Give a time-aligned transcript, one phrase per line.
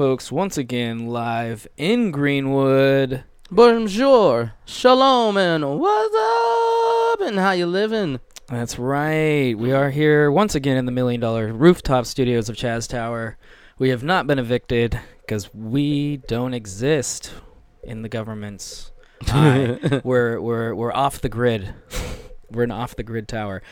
[0.00, 3.22] folks, once again live in Greenwood.
[3.50, 8.18] Bonjour, shalom, and what's up, and how you living?
[8.48, 9.52] That's right.
[9.52, 13.36] We are here once again in the million dollar rooftop studios of Chaz Tower.
[13.78, 17.34] We have not been evicted because we don't exist
[17.82, 18.92] in the government's
[19.28, 20.00] eye.
[20.02, 21.74] we're we're we're off the grid.
[22.50, 23.62] we're an off the grid tower.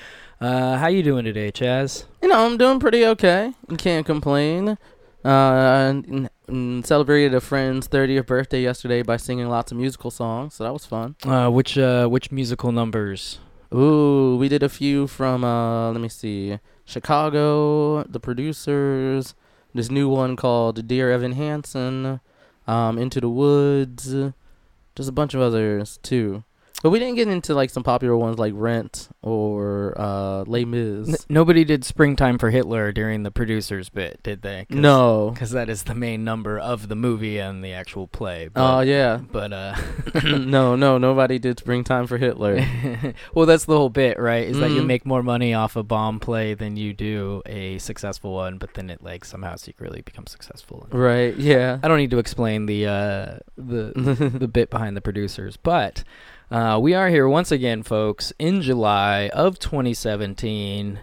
[0.42, 2.04] Uh, how you doing today, Chaz?
[2.20, 3.54] You know, I'm doing pretty okay.
[3.78, 4.76] Can't complain.
[5.28, 10.54] Uh, n- n- celebrated a friend's 30th birthday yesterday by singing lots of musical songs,
[10.54, 11.16] so that was fun.
[11.22, 13.38] Uh, which uh, which musical numbers?
[13.74, 19.34] Ooh, we did a few from uh, let me see, Chicago, the producers.
[19.74, 22.20] This new one called Dear Evan Hansen,
[22.66, 24.14] um, Into the Woods,
[24.96, 26.42] just a bunch of others too.
[26.80, 31.08] But we didn't get into like some popular ones like Rent or uh, Les Mis.
[31.08, 34.64] N- nobody did "Springtime for Hitler" during the producers bit, did they?
[34.70, 35.30] Cause, no.
[35.34, 38.46] because that is the main number of the movie and the actual play.
[38.54, 39.16] Oh But, yeah.
[39.32, 39.74] but uh,
[40.24, 42.64] no, no, nobody did Springtime for Hitler.
[43.34, 44.46] well, that's the whole bit, right?
[44.46, 44.86] Is that you Mhm.
[44.86, 48.88] make more money off a bomb play than you do a successful one, but then
[48.88, 50.86] it like somehow secretly becomes successful.
[50.92, 51.36] right?
[51.36, 51.80] Yeah.
[51.82, 56.04] I don't need to explain the uh, the the bit behind the producers, but
[56.50, 61.00] uh, we are here once again, folks, in July of 2017.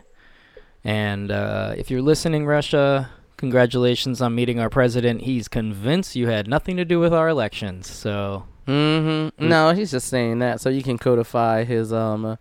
[0.83, 5.21] And uh, if you're listening, Russia, congratulations on meeting our president.
[5.21, 7.89] He's convinced you had nothing to do with our elections.
[7.89, 9.47] So Mm-hmm.
[9.47, 12.35] No, he's just saying that so you can codify his um uh,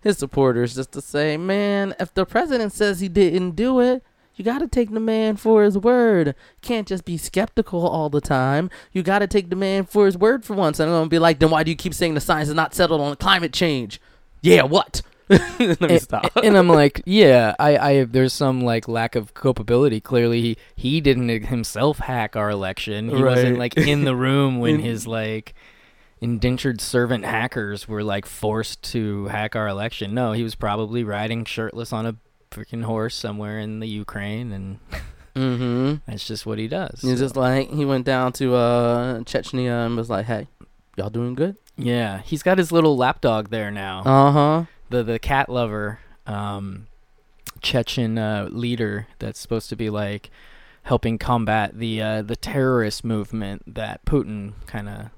[0.00, 4.02] his supporters just to say, man, if the president says he didn't do it,
[4.38, 6.34] you got to take the man for his word.
[6.62, 8.70] Can't just be skeptical all the time.
[8.92, 10.78] You got to take the man for his word for once.
[10.78, 12.72] And I'm gonna be like, then why do you keep saying the science is not
[12.72, 14.00] settled on climate change?
[14.40, 15.02] Yeah, what?
[15.28, 16.30] Let me and, stop.
[16.42, 20.00] and I'm like, yeah, I, I there's some like lack of culpability.
[20.00, 23.10] Clearly, he he didn't himself hack our election.
[23.10, 25.54] He wasn't like in the room when his like
[26.20, 30.14] indentured servant hackers were like forced to hack our election.
[30.14, 32.16] No, he was probably riding shirtless on a
[32.50, 34.78] freaking horse somewhere in the Ukraine, and
[35.34, 35.94] mm-hmm.
[36.06, 37.00] that's just what he does.
[37.02, 40.48] He's just like he went down to uh Chechnya and was like, hey,
[40.96, 41.56] y'all doing good?
[41.76, 44.00] yeah, he's got his little lapdog there now.
[44.04, 44.64] Uh huh.
[44.90, 46.86] the the cat lover um
[47.60, 50.30] Chechen uh, leader that's supposed to be like
[50.84, 55.10] helping combat the uh, the terrorist movement that Putin kind of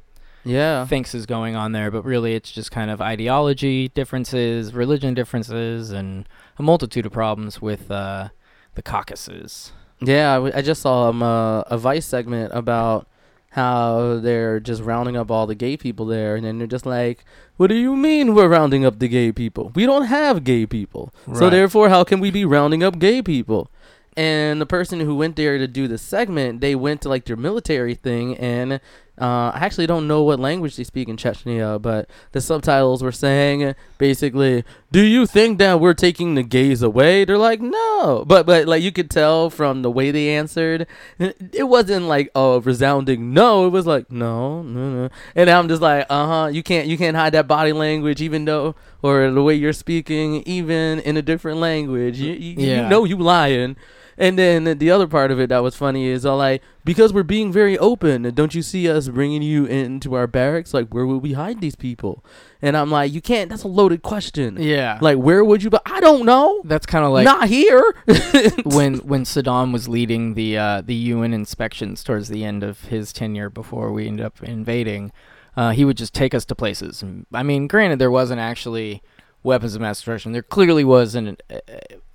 [0.42, 0.86] Yeah.
[0.86, 5.90] thinks is going on there, but really it's just kind of ideology differences, religion differences,
[5.90, 6.26] and
[6.60, 8.28] a multitude of problems with uh,
[8.74, 9.72] the Caucasus.
[10.00, 13.08] Yeah, I, w- I just saw um, uh, a Vice segment about
[13.52, 17.24] how they're just rounding up all the gay people there, and then they're just like,
[17.56, 19.72] "What do you mean we're rounding up the gay people?
[19.74, 23.70] We don't have gay people, so therefore, how can we be rounding up gay people?"
[24.16, 27.36] And the person who went there to do the segment, they went to like their
[27.36, 28.80] military thing, and
[29.20, 33.12] uh, I actually don't know what language they speak in Chechnya, but the subtitles were
[33.12, 38.46] saying basically, "Do you think that we're taking the gays away?" They're like, "No," but
[38.46, 40.86] but like you could tell from the way they answered,
[41.18, 43.66] it wasn't like a resounding no.
[43.66, 45.08] It was like no, no, no.
[45.34, 46.46] And I'm just like, uh huh.
[46.46, 50.42] You can't you can't hide that body language, even though or the way you're speaking,
[50.46, 52.18] even in a different language.
[52.18, 52.82] You you, Yeah.
[52.82, 53.76] you know you lying.
[54.20, 57.22] And then the other part of it that was funny is all like because we're
[57.22, 58.22] being very open.
[58.34, 60.74] Don't you see us bringing you into our barracks?
[60.74, 62.22] Like where would we hide these people?
[62.60, 63.48] And I'm like, you can't.
[63.48, 64.58] That's a loaded question.
[64.60, 65.70] Yeah, Like where would you?
[65.70, 66.60] But I don't know.
[66.66, 67.82] that's kind of like Not here.
[68.64, 73.14] when when Saddam was leading the uh, the UN inspections towards the end of his
[73.14, 75.12] tenure before we ended up invading,
[75.56, 77.02] uh, he would just take us to places.
[77.32, 79.02] I mean, granted, there wasn't actually
[79.42, 80.32] weapons of mass destruction.
[80.32, 81.60] There clearly was an, a,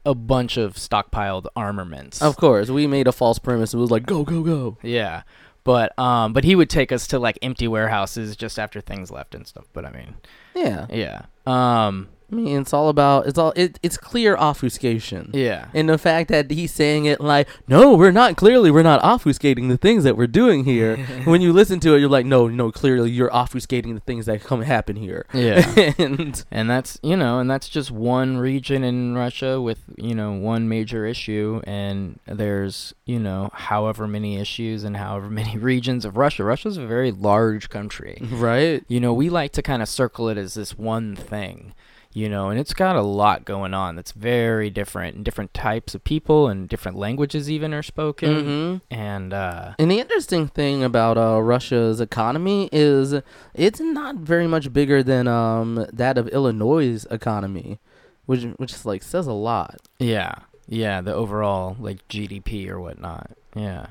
[0.05, 2.21] a bunch of stockpiled armaments.
[2.21, 3.73] Of course, we made a false premise.
[3.73, 4.77] It was like go go go.
[4.83, 5.23] yeah,
[5.63, 9.33] but um, but he would take us to like empty warehouses just after things left
[9.35, 9.65] and stuff.
[9.73, 10.15] But I mean,
[10.53, 10.85] Yeah.
[10.89, 15.29] yeah, um, I mean, it's all about it's all it, it's clear obfuscation.
[15.33, 19.01] yeah, And the fact that he's saying it like, no, we're not clearly we're not
[19.01, 20.97] obfuscating the things that we're doing here.
[21.25, 24.43] when you listen to it, you're like, no, no, clearly you're obfuscating the things that
[24.43, 25.25] come happen here.
[25.33, 25.93] yeah.
[25.97, 30.31] and And that's you know, and that's just one region in Russia with you know
[30.33, 36.17] one major issue, and there's you know however many issues and however many regions of
[36.17, 36.43] Russia.
[36.43, 38.17] Russia's a very large country.
[38.31, 41.73] right, You know, we like to kind of circle it as this one thing,
[42.15, 45.93] you know, and it's got a lot going on that's very different, and different types
[45.93, 50.81] of people and different languages even are spoken, hmm and uh, And the interesting thing
[50.81, 53.13] about uh, Russia's economy is
[53.53, 57.79] it's not very much bigger than um, that of Illinois' economy,
[58.25, 59.81] which which is like says a lot.
[59.99, 60.35] Yeah,
[60.69, 63.31] yeah, the overall like GDP or whatnot.
[63.53, 63.87] Yeah,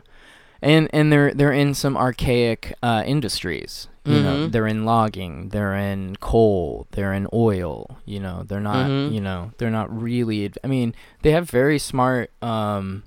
[0.62, 3.88] and and they're they're in some archaic uh, industries.
[4.06, 4.53] You know, Mhm.
[4.53, 7.97] they're in logging, they're in coal, they're in oil.
[8.05, 8.87] You know, they're not.
[8.91, 9.12] Mhm.
[9.15, 10.51] You know, they're not really.
[10.62, 13.05] I mean, they have very smart um,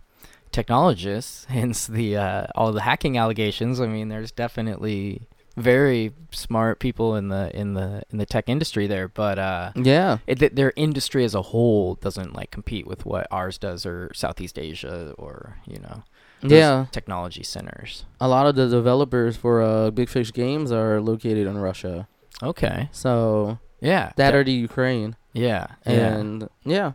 [0.52, 1.46] technologists.
[1.50, 3.80] Hence the uh, all the hacking allegations.
[3.80, 5.22] I mean, there's definitely
[5.56, 10.18] very smart people in the in the in the tech industry there, but uh, Yeah.
[10.28, 14.12] it, th- their industry as a whole doesn't like compete with what ours does or
[14.14, 16.04] Southeast Asia or you know
[16.42, 16.86] Yeah.
[16.92, 18.06] technology centers.
[18.22, 22.08] A lot of the developers for uh, Big Fish Games are located in Russia.
[22.44, 22.90] Okay.
[22.92, 24.12] So Yeah.
[24.18, 25.16] that de- or the Ukraine.
[25.34, 25.68] yeah.
[25.86, 26.16] yeah.
[26.16, 26.92] And yeah.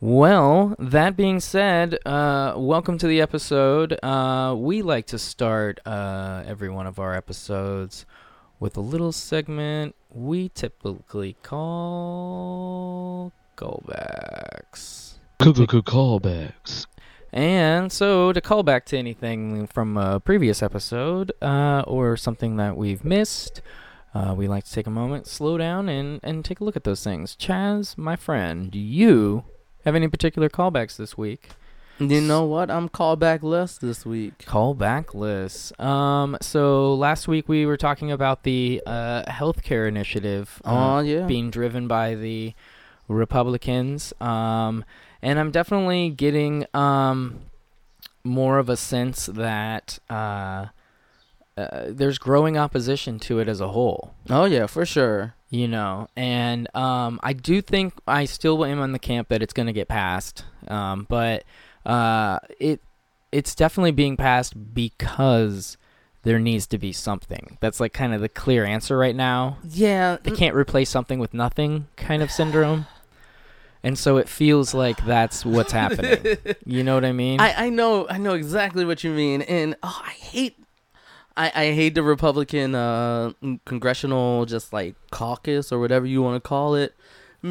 [0.00, 3.98] Well, that being said, uh, welcome to the episode.
[4.02, 8.06] Uh, we like to start uh, every one of our episodes
[8.60, 15.18] with a little segment we typically call callbacks.
[15.40, 16.86] Callbacks.
[17.32, 22.76] And so, to call back to anything from a previous episode uh, or something that
[22.76, 23.60] we've missed,
[24.14, 26.84] uh, we like to take a moment, slow down, and, and take a look at
[26.84, 27.36] those things.
[27.36, 29.44] Chaz, my friend, do you
[29.84, 31.50] have any particular callbacks this week?
[31.98, 32.70] You know what?
[32.70, 34.38] I'm callback less this week.
[34.46, 35.72] Callback lists.
[35.80, 40.62] Um, so last week we were talking about the uh, healthcare initiative.
[40.64, 41.26] uh, Oh yeah.
[41.26, 42.54] being driven by the
[43.08, 44.12] Republicans.
[44.20, 44.84] Um,
[45.22, 47.40] and I'm definitely getting um,
[48.24, 50.66] more of a sense that uh,
[51.56, 54.14] uh, there's growing opposition to it as a whole.
[54.30, 55.34] oh yeah, for sure.
[55.50, 59.54] You know, and um, I do think I still am on the camp that it's
[59.54, 61.44] going to get passed, um, but
[61.86, 62.82] uh, it
[63.32, 65.78] it's definitely being passed because
[66.22, 67.56] there needs to be something.
[67.60, 70.18] That's like kind of the clear answer right now Yeah.
[70.22, 72.86] they can't replace something with nothing kind of syndrome.
[73.88, 76.36] And so it feels like that's what's happening.
[76.66, 77.40] You know what I mean?
[77.40, 80.62] I, I know I know exactly what you mean, and oh, I hate
[81.34, 83.32] I, I hate the Republican uh,
[83.64, 86.94] congressional just like caucus or whatever you want to call it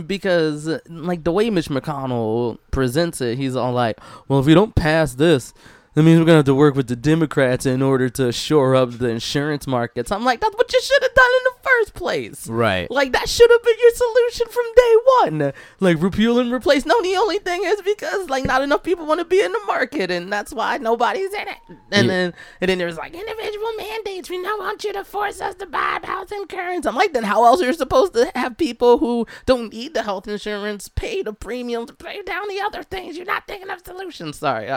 [0.06, 4.76] because like the way Mitch McConnell presents it, he's all like, "Well, if we don't
[4.76, 5.56] pass this."
[5.96, 9.00] That means we're gonna have to work with the Democrats in order to shore up
[9.00, 10.12] the insurance markets.
[10.12, 12.48] I'm like, that's what you should have done in the first place.
[12.48, 12.90] right.
[12.90, 15.54] Like that should have been your solution from day one.
[15.80, 16.86] Like repeal and replace.
[16.86, 19.62] No, the only thing is because like not enough people want to be in the
[19.68, 21.58] market, and that's why nobody's in it.
[21.68, 22.02] And Yeah.
[22.08, 24.30] then and then there's like individual mandates.
[24.30, 26.86] We don't want you to force us to buy health insurance.
[26.86, 30.04] I'm like, then how else are you supposed to have people who don't need the
[30.04, 33.18] health insurance pay the premiums, pay down the other things?
[33.18, 34.38] You're not thinking of solutions.
[34.40, 34.70] Sorry,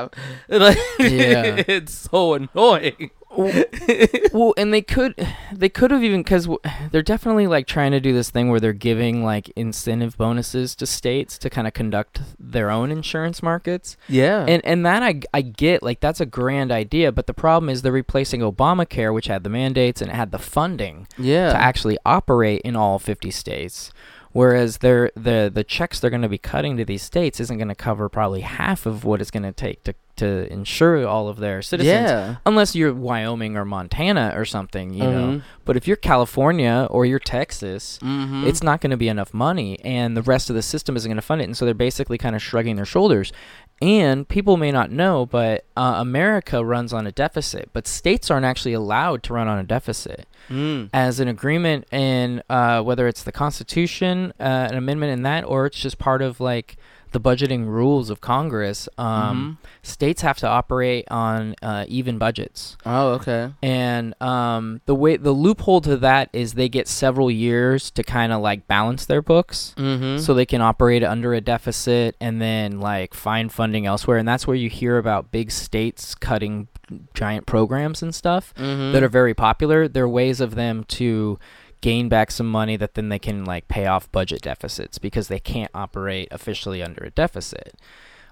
[0.49, 1.63] like, Yeah.
[1.69, 3.11] it's so annoying.
[4.33, 5.15] well, and they could
[5.53, 6.49] they could have even cuz
[6.91, 10.87] they're definitely like trying to do this thing where they're giving like incentive bonuses to
[10.87, 13.97] states to kind of conduct their own insurance markets.
[14.09, 14.45] Yeah.
[14.49, 17.83] And and that I I get like that's a grand idea, but the problem is
[17.83, 21.07] they're replacing Obamacare which had the mandates and it had the funding.
[21.19, 21.53] yeah.
[21.53, 23.93] to actually operate in all 50 states.
[24.33, 27.69] Whereas they're, the the checks they're going to be cutting to these states isn't going
[27.69, 31.39] to cover probably half of what it's going to take to to insure all of
[31.39, 32.37] their citizens, yeah.
[32.45, 35.27] unless you're Wyoming or Montana or something, you know.
[35.39, 35.43] Mhm.
[35.65, 38.45] But if you're California or you're Texas, Mhm.
[38.47, 41.17] it's not going to be enough money, and the rest of the system isn't going
[41.17, 43.33] to fund it, and so they're basically kind of shrugging their shoulders.
[43.83, 48.45] And people may not know, but uh, America runs on a deficit, but states aren't
[48.45, 50.91] actually allowed to run on a deficit Mm.
[50.93, 55.65] as an agreement in uh, whether it's the Constitution, uh, an amendment in that, or
[55.67, 56.77] it's just part of like
[57.13, 58.89] the budgeting rules of Congress.
[58.99, 63.53] Um, States have to operate on uh, even budgets, Oh, okay.
[63.63, 68.33] and um, the way the loophole to that is they get several years to kind
[68.33, 69.75] of like balance their books.
[69.77, 70.19] Mm-hmm.
[70.19, 74.47] So they can operate under a deficit and then like find funding elsewhere, and that's
[74.47, 76.69] where you hear about big states cutting
[77.15, 78.93] giant programs and stuff mm-hmm.
[78.93, 79.89] that are very popular.
[79.89, 81.39] They're ways of them to
[81.81, 85.39] gain back some money that then they can like pay off budget deficits because they
[85.39, 87.75] can't operate officially under a deficit.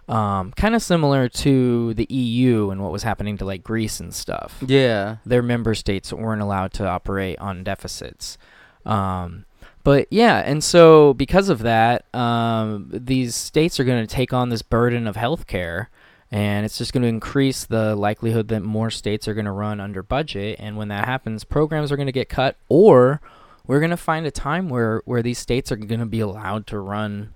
[0.09, 4.15] Um, kind of similar to the EU and what was happening to like Greece and
[4.15, 4.57] stuff.
[4.67, 5.17] yeah.
[5.27, 8.39] Their member states weren't allowed to operate on deficits.
[8.87, 9.45] Um,
[9.85, 14.49] but yeah, and so because of that, um, these states are going to take on
[14.49, 15.87] this burden of healthcare,
[16.31, 19.81] and it's just going to increase the likelihood that more states are going to run
[19.81, 20.57] under budget.
[20.59, 23.21] And when that happens, programs are going to get cut, or
[23.69, 26.67] we're going to find a time where where these states are going to be allowed
[26.69, 27.35] to run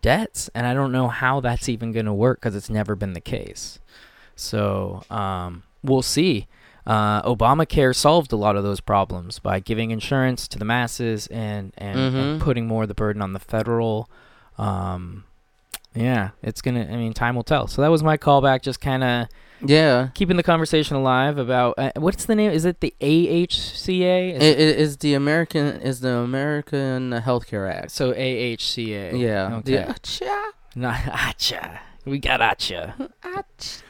[0.00, 3.12] debts, and I don't know how that's even going to work because it's never been
[3.12, 3.78] the case.
[4.36, 6.46] So um, we'll see.
[6.86, 11.72] Uh, Obamacare solved a lot of those problems by giving insurance to the masses and
[11.76, 12.44] and, and Mhm.
[12.44, 14.08] putting more of the burden on the federal
[14.58, 15.24] um,
[15.94, 16.84] yeah, it's gonna.
[16.90, 17.66] I mean, time will tell.
[17.66, 19.28] So that was my callback, just kind of
[19.64, 20.08] Yeah.
[20.14, 22.50] keeping the conversation alive about uh, what's the name?
[22.50, 24.34] Is it the AHCA?
[24.34, 27.90] Is It, it is the American is the American Healthcare Act.
[27.90, 29.18] so AHCA.
[29.18, 29.56] Yeah.
[29.56, 29.76] Okay.
[29.86, 30.44] The- Acha.
[30.74, 31.78] Not Acha.
[32.04, 33.10] We got Acha.
[33.24, 33.82] Acha.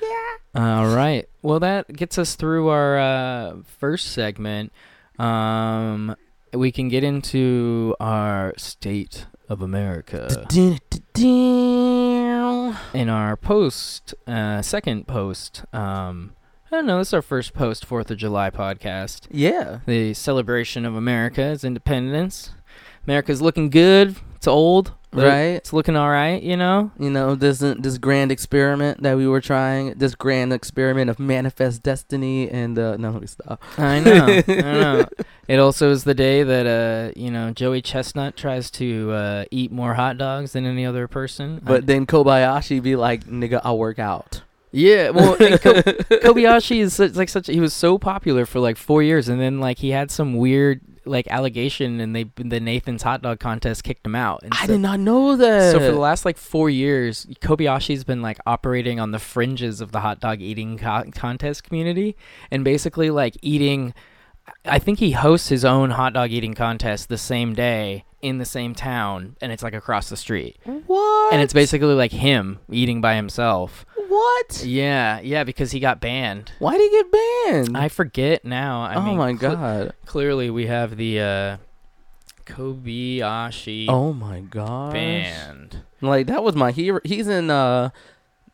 [0.54, 1.28] All right.
[1.42, 4.72] Well, that gets us through our uh, first segment.
[5.18, 6.16] Um,
[6.54, 10.46] we can get into our state of America
[12.94, 15.64] in our post, uh, second post.
[15.72, 16.32] Um,
[16.70, 16.98] I don't know.
[16.98, 19.28] This is our first post Fourth of July podcast.
[19.30, 19.80] Yeah.
[19.86, 22.50] The celebration of America's independence.
[23.04, 24.16] America's looking good.
[24.34, 24.92] It's old,
[25.24, 25.54] Right.
[25.56, 26.42] It's looking all right.
[26.42, 26.90] You know.
[26.98, 29.94] You know this this grand experiment that we were trying.
[29.94, 33.62] This grand experiment of manifest destiny and uh, no, let me stop.
[33.78, 34.26] I know.
[34.48, 35.04] I know.
[35.48, 39.70] It also is the day that uh, you know, Joey Chestnut tries to uh, eat
[39.70, 41.60] more hot dogs than any other person.
[41.62, 44.42] But I- then Kobayashi be like, "Nigga, I'll work out."
[44.72, 47.46] Yeah, well, and Ko- Kobayashi is such, like such.
[47.46, 50.80] He was so popular for like four years, and then like he had some weird
[51.04, 54.42] like allegation, and they the Nathan's hot dog contest kicked him out.
[54.42, 55.72] And I so- did not know that.
[55.72, 59.92] So for the last like four years, Kobayashi's been like operating on the fringes of
[59.92, 62.16] the hot dog eating co- contest community,
[62.50, 63.94] and basically like eating.
[64.64, 68.44] I think he hosts his own hot dog eating contest the same day in the
[68.44, 71.32] same town, and it's like across the street, what?
[71.32, 73.86] and it's basically like him eating by himself.
[74.08, 74.64] what?
[74.64, 76.52] Yeah, yeah, because he got banned.
[76.58, 77.76] Why did he get banned?
[77.76, 78.82] I forget now.
[78.82, 79.92] I oh mean, my cle- god.
[80.06, 81.56] clearly, we have the uh,
[82.46, 84.92] Kobayashi Oh my god.
[84.92, 85.82] banned.
[86.00, 87.00] Like that was my hero.
[87.04, 87.90] He's in uh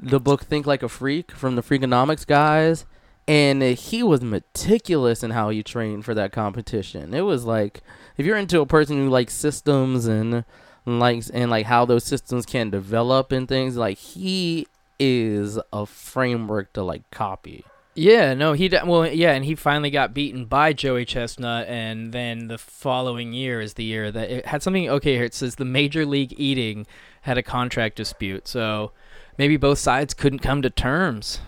[0.01, 2.85] the book Think Like a Freak from the Freakonomics guys.
[3.29, 7.15] And he was meticulous in how he trained for that competition.
[7.15, 7.81] It was like
[8.17, 10.45] if you're into a person who likes systems and
[10.87, 14.67] likes and like how those systems can develop and things, like he
[14.99, 17.65] is a framework to like copy.
[17.95, 22.49] Yeah, no, he well, yeah, and he finally got beaten by Joey Chestnut, and then
[22.49, 24.89] the following year is the year that it had something.
[24.89, 26.87] Okay, here it says the Major League Eating
[27.23, 28.93] had a contract dispute, so
[29.37, 31.41] maybe both sides couldn't come to terms.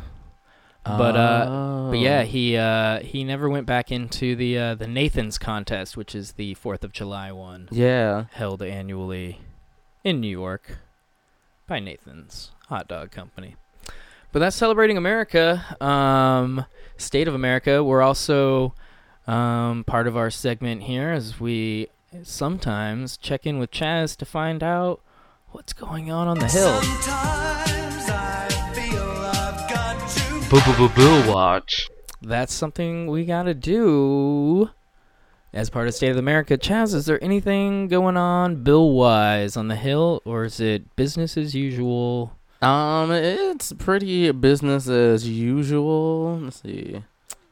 [0.84, 2.24] But uh, but yeah, Oh.
[2.24, 6.54] he uh he never went back into the uh the Nathan's contest, which is the
[6.54, 8.24] Fourth of July one yeah.
[8.32, 9.40] held annually
[10.02, 10.78] in New York
[11.66, 13.56] by Nathan's Hot Dog Company.
[14.32, 17.82] But that's celebrating America, um, state of America.
[17.82, 18.74] We're also
[19.26, 21.88] um, part of our segment here as we
[22.24, 25.00] sometimes check in with Chaz to find out
[25.52, 26.82] what's going on on the hill.
[26.82, 27.53] Sometimes
[30.54, 31.90] Boo boo boo boo watch.
[32.22, 34.70] That's something we gotta do
[35.52, 36.56] as part of State of America.
[36.56, 41.36] Chaz, is there anything going on bill wise on the hill, or is it business
[41.36, 42.38] as usual?
[42.62, 46.38] Um, it's pretty business as usual.
[46.40, 47.02] Let's see.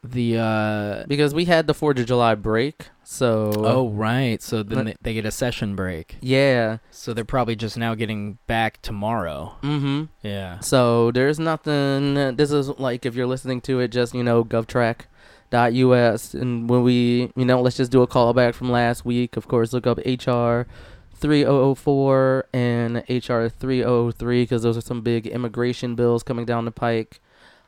[0.03, 4.85] The uh Because we had the 4th of July break, so oh right, so then
[4.85, 6.17] they, they get a session break.
[6.21, 6.77] yeah.
[6.91, 9.55] So they're probably just now getting back tomorrow.
[9.63, 10.03] Mm-hmm.
[10.21, 10.59] Yeah.
[10.59, 12.35] So there's nothing.
[12.35, 17.31] This is like if you're listening to it, just you know, govtrack.us, and when we,
[17.35, 19.37] you know, let's just do a callback from last week.
[19.37, 20.67] Of course, look up HR
[21.15, 27.21] 3004 and HR 303 because those are some big immigration bills coming down the pike.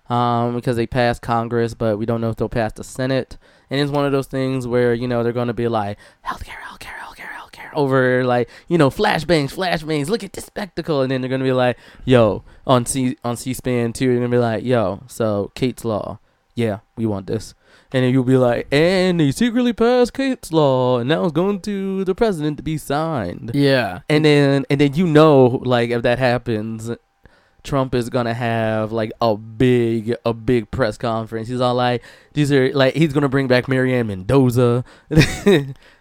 [0.09, 3.38] Um, because they passed Congress, but we don't know if they'll pass the Senate.
[3.69, 6.59] And it's one of those things where you know they're going to be like healthcare,
[6.62, 10.07] healthcare, healthcare, healthcare over like you know flashbangs, flashbangs.
[10.07, 13.38] Look at this spectacle, and then they're going to be like, yo, on C on
[13.38, 14.05] C-SPAN too.
[14.05, 16.19] You're going to be like, yo, so Kate's law,
[16.55, 17.53] yeah, we want this.
[17.91, 21.62] And then you'll be like, and they secretly passed Kate's law, and now it's going
[21.62, 23.51] to the president to be signed.
[23.53, 24.00] Yeah.
[24.09, 26.91] And then and then you know like if that happens,
[27.65, 31.48] Trump is gonna have like a big a big press conference.
[31.50, 32.03] He's all like
[32.34, 34.86] these are like he's gonna bring back Marianne Mendoza.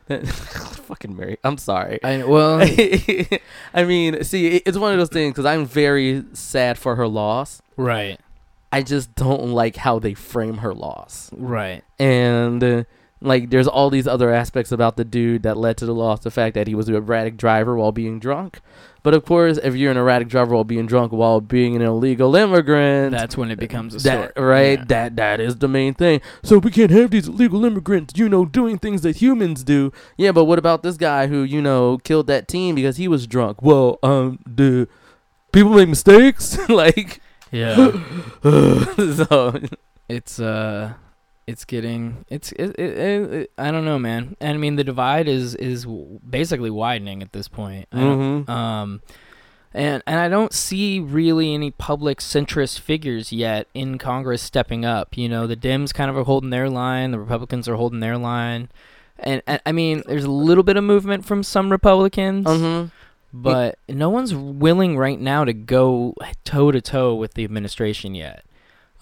[0.08, 2.02] Fucking Mary, I'm sorry.
[2.04, 2.60] I well
[3.74, 7.62] I mean, see, it's one of those things because I'm very sad for her loss.
[7.76, 8.20] right.
[8.72, 11.84] I just don't like how they frame her loss Right.
[12.00, 12.84] and uh,
[13.24, 16.30] like there's all these other aspects about the dude that led to the loss the
[16.30, 18.60] fact that he was an erratic driver while being drunk
[19.02, 22.36] but of course if you're an erratic driver while being drunk while being an illegal
[22.36, 24.46] immigrant That's when it becomes a that story.
[24.46, 24.84] right Yeah.
[24.88, 28.44] that that is the main thing so we can't have these illegal immigrants you know
[28.44, 32.26] doing things that humans do yeah but what about this guy who you know killed
[32.28, 34.86] that team because he was drunk well um do
[35.52, 37.92] people make mistakes like Yeah.
[38.42, 39.60] so
[40.08, 40.92] it's uh
[41.46, 42.98] it's getting it's it, it,
[43.32, 45.86] it, I don't know man and I mean the divide is is
[46.28, 48.48] basically widening at this point I don't- mhm.
[48.48, 49.02] um
[49.72, 55.16] and and I don't see really any public centrist figures yet in Congress stepping up.
[55.16, 58.16] You know, the Dems kind of are holding their line, the Republicans are holding their
[58.16, 58.68] line,
[59.18, 62.86] and, and I mean, there's a little bit of movement from some Republicans, Mm-hmm.
[63.32, 68.44] but no one's willing right now to go toe to toe with the administration yet.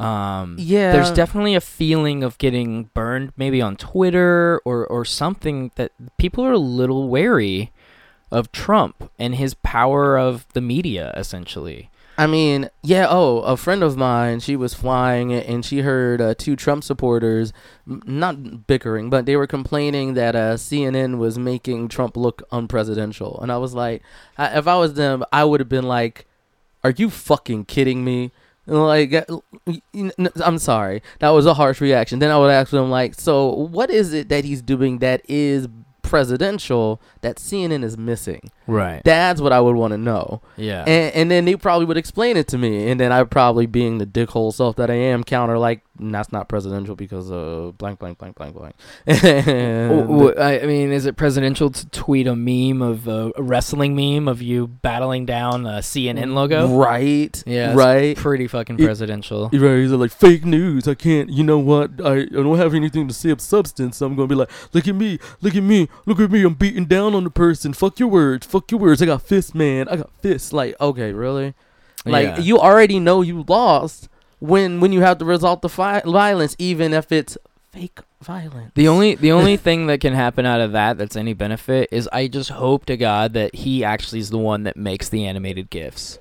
[0.03, 0.93] Um, Yeah.
[0.93, 6.45] there's definitely a feeling of getting burned, maybe on Twitter or or something that people
[6.45, 7.71] are a little wary
[8.31, 11.89] of Trump and his power of the media, essentially.
[12.19, 13.07] I mean, yeah.
[13.09, 17.55] Oh, a friend of mine, she was flying and she heard uh, two Trump supporters,
[17.89, 23.43] m- not bickering, but they were complaining that uh, CNN was making Trump look unpresidential.
[23.43, 24.03] And I was like,
[24.37, 26.27] I, if I was them, I would have been like,
[26.85, 28.31] "Are you fucking kidding me?"
[28.67, 29.25] Like, uh,
[30.43, 32.21] I'm sorry, that was a harsh reaction.
[32.21, 35.67] Then I would ask him, like, "So what is it that he's doing that is
[36.03, 39.03] presidential that CNN is missing?" Right.
[39.05, 40.41] That's what I would want to know.
[40.57, 40.83] yeah.
[40.87, 43.99] And, and then they probably would explain it to me, and then I probably, being
[43.99, 47.99] the dickhole self that I am, counter like, "Mm, "That's not presidential because of blank,
[47.99, 48.75] blank, blank, blank, blank."
[49.07, 53.43] And- W- w- I mean, is it presidential to tweet a meme of uh, a
[53.43, 56.69] wrestling meme of you battling down a CNN logo?
[56.77, 57.43] right?
[57.47, 58.17] Yeah, right.
[58.17, 59.51] Pretty fucking presidential.
[59.53, 59.61] It-.
[59.61, 60.87] Right, he's like fake news.
[60.87, 61.31] I can't.
[61.31, 61.91] You know what?
[62.05, 63.97] I, I don't have anything to say of substance.
[63.99, 66.43] So I'm gonna be like, look at me, look at me, look at me.
[66.45, 67.73] I'm beating down on the person.
[67.73, 68.47] Fuck your words.
[68.47, 69.03] Fuck your words.
[69.03, 69.89] I got fists, man.
[69.89, 70.53] I got fists.
[70.53, 71.55] Like, okay, really?
[72.05, 72.39] Like Yeah.
[72.41, 74.09] you already know you lost
[74.41, 77.39] when when you have to result to fi- violence, even if it's
[77.73, 78.73] fake violence.
[78.75, 82.09] The only the only thing that can happen out of that that's any benefit is
[82.13, 85.71] I just hope to God that he actually is the one that makes the animated
[85.71, 86.19] gifs.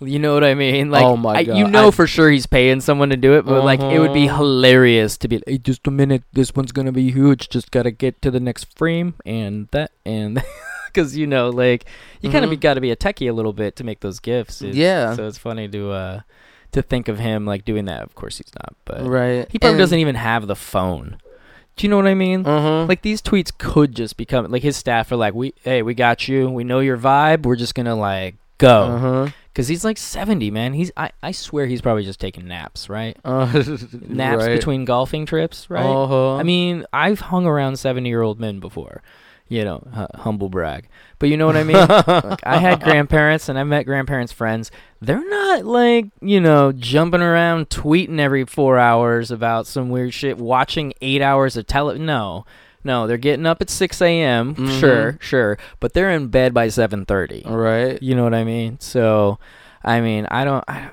[0.00, 0.90] You know what I mean?
[0.90, 3.34] Like, Oh my I, God, you know I- for sure he's paying someone to do
[3.34, 4.38] it, but like it would be Uh-huh.
[4.38, 7.48] hilarious to be like, hey, just a minute, this one's gonna be huge.
[7.48, 10.42] Just gotta get to the next frame and that and
[10.92, 11.84] because you know, like
[12.20, 12.60] you kind of Mhm.
[12.60, 14.60] got to be a techie a little bit to make those gifts.
[14.62, 15.14] It's- Yeah.
[15.14, 16.20] So it's funny to uh
[16.72, 18.02] to think of him like doing that.
[18.02, 19.46] Of course he's not, but right.
[19.50, 21.16] he probably And- doesn't even have the phone.
[21.76, 22.44] Do you know what I mean?
[22.46, 22.84] Uh-huh.
[22.84, 26.28] Like these tweets could just become like his staff are like, we hey, we got
[26.28, 26.48] you.
[26.50, 27.44] We know your vibe.
[27.44, 29.28] We're just gonna like go Uh-huh.
[29.52, 30.74] because he's like seventy, man.
[30.74, 33.16] He's I I swear he's probably just taking naps, right?
[33.24, 33.46] Uh,
[34.06, 34.54] Naps right.
[34.54, 35.84] between golfing trips, right?
[35.84, 36.36] Uh-huh.
[36.36, 39.02] I mean, I've hung around seventy year old men before.
[39.52, 40.88] You know, hu- humble brag,
[41.18, 41.76] but you know what I mean.
[41.76, 44.70] like, I had grandparents and I met grandparents' friends.
[45.00, 50.38] They're not like, you know, jumping around tweeting every four hours about some weird shit,
[50.38, 51.98] watching eight hours of tele.
[51.98, 52.46] No,
[52.82, 54.54] no, they're getting up at 6 a.m.
[54.54, 54.80] Mhm.
[54.80, 55.58] Sure, sure.
[55.80, 57.44] But they're in bed by 7.30.
[57.48, 58.02] right.
[58.02, 58.80] You know what I mean?
[58.80, 59.38] So,
[59.84, 60.64] I mean, I don't.
[60.66, 60.90] I,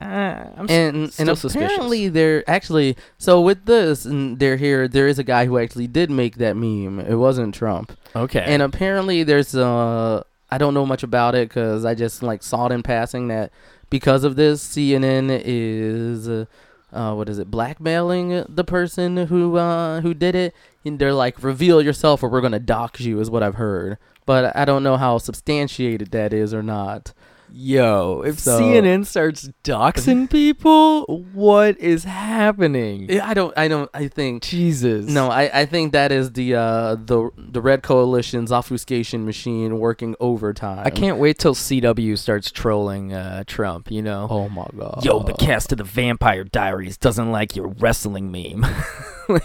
[0.00, 1.66] I, I'm s- and still and suspicious.
[1.72, 5.86] apparently they're actually so with this and they're here there is a guy who actually
[5.86, 7.00] did make that meme.
[7.00, 7.92] It wasn't trump.
[8.16, 8.42] Okay.
[8.46, 12.66] and apparently there's uh i don't know much about it because i just like saw
[12.66, 13.52] it in passing that
[13.90, 16.44] because of this cnn is uh,
[16.92, 20.54] uh what is it blackmailing the person who uh who did it.
[20.84, 23.98] And they're like reveal yourself or we're gonna dox you is what i've heard.
[24.24, 27.12] But i don't know how substantiated that is or not
[27.52, 33.20] Yo, if So- CNN starts doxing people, what is happening?
[33.20, 35.06] I don't i don't i think Jesus.
[35.06, 40.14] No, I, I think that is the uh the the Red Coalition's obfuscation machine working
[40.20, 40.82] overtime.
[40.84, 44.26] I can't wait till CW starts trolling uh, Trump, you know?
[44.30, 45.04] Oh my god.
[45.04, 48.64] Yo, the cast of the Vampire Diaries doesn't like your wrestling meme.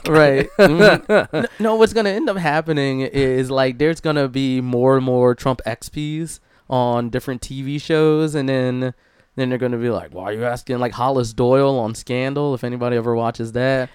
[0.07, 0.49] Right.
[0.57, 1.47] Mhm.
[1.59, 5.61] No, what's gonna end up happening is like there's gonna be more and more Trump
[5.65, 8.93] XPs on different TV shows, and then
[9.35, 12.63] then they're gonna be like, "Why are you asking like Hollis Doyle on Scandal?" If
[12.63, 13.89] anybody ever watches that.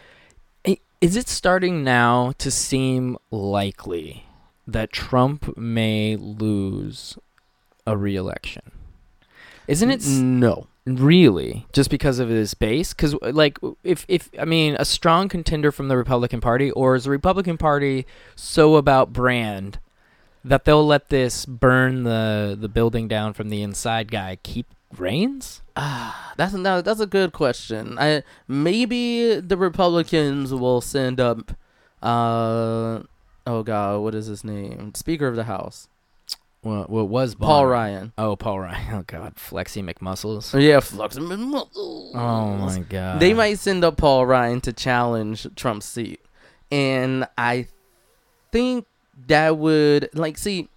[1.00, 4.26] Is it starting now to seem likely
[4.66, 7.16] that Trump may lose
[7.87, 8.70] a re-election?
[9.66, 10.66] Isn't it s- no.
[10.85, 12.92] really just because of his base?
[12.92, 17.04] Because like, if if I mean, a strong contender from the Republican Party, or is
[17.04, 18.04] the Republican Party
[18.37, 19.78] so about brand
[20.44, 25.62] that they'll let this burn the the building down from the inside guy keep reigns?
[25.76, 27.98] Ah, that's no, that's a good question.
[27.98, 31.53] I maybe the Republicans will send up,
[32.03, 33.00] uh,
[33.46, 34.94] oh god, what is his name?
[34.94, 35.88] Speaker of the House,
[36.62, 37.70] Well, what was Paul Bonner?
[37.70, 38.12] Ryan.
[38.18, 38.94] Oh, Paul Ryan.
[38.98, 40.61] Oh God, Flexi McMuscles.
[40.61, 41.16] Yeah, Flux.
[41.18, 43.20] Oh my God.
[43.20, 46.20] They might send up Paul Ryan to challenge Trump's seat,
[46.70, 47.66] and I
[48.53, 48.87] think
[49.28, 50.68] that would like see.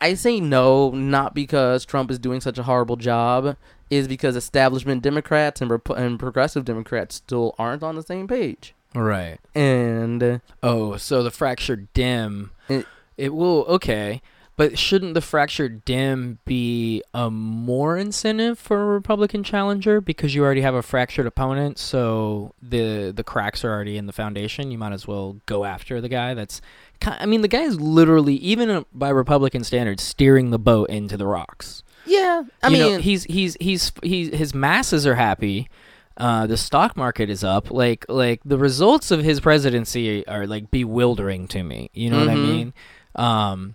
[0.00, 3.56] I- say no, not because Trump is doing such a horrible job,
[3.90, 8.74] is because establishment Democrats and Rep- and progressive Democrats still aren't on the same page.
[8.94, 9.38] Right.
[9.54, 12.50] And Oh, so the fractured dim.
[12.68, 12.86] It-
[13.18, 14.22] It, will okay.
[14.56, 20.44] But shouldn't the fractured dim be a more incentive for a Republican challenger because you
[20.44, 24.70] already have a fractured opponent, so the the cracks are already in the foundation.
[24.70, 26.60] You might as well go after the guy that's.
[27.04, 31.26] I mean, the guy is literally, even by Republican standards, steering the boat into the
[31.26, 31.82] rocks.
[32.04, 35.68] Yeah, I You know, mean, he's he's he's he's his masses are happy.
[36.18, 37.70] Uh, the stock market is up.
[37.70, 41.90] Like like the results of his presidency are like bewildering to me.
[41.94, 42.42] You know what I Mhm.
[42.42, 42.74] mean?
[43.14, 43.74] Um,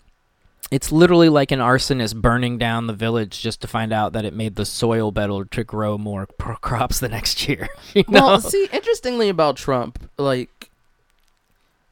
[0.70, 4.34] it's literally like an arsonist burning down the village just to find out that it
[4.34, 6.26] made the soil better to grow more
[6.62, 7.70] crops the next year.
[7.94, 8.22] you know?
[8.22, 10.70] well, see, interestingly about Trump, like,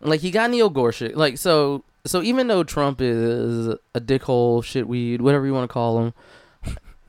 [0.01, 1.15] like he got Neil Gorsuch.
[1.15, 5.99] Like, so, so even though Trump is a dickhole, shitweed, whatever you want to call
[5.99, 6.13] him,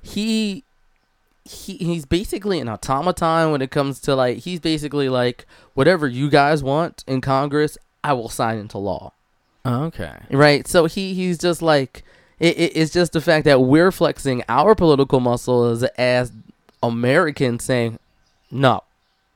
[0.03, 0.63] he,
[1.45, 6.31] he, he's basically an automaton when it comes to like, he's basically like, whatever you
[6.31, 9.13] guys want in Congress, I will sign into law.
[9.67, 10.17] Oh, okay.
[10.31, 10.67] Right.
[10.69, 12.05] So he he's just like
[12.39, 16.33] it, it, it's just the fact that we're flexing our political muscles as
[16.83, 17.99] Americans saying,
[18.51, 18.83] no,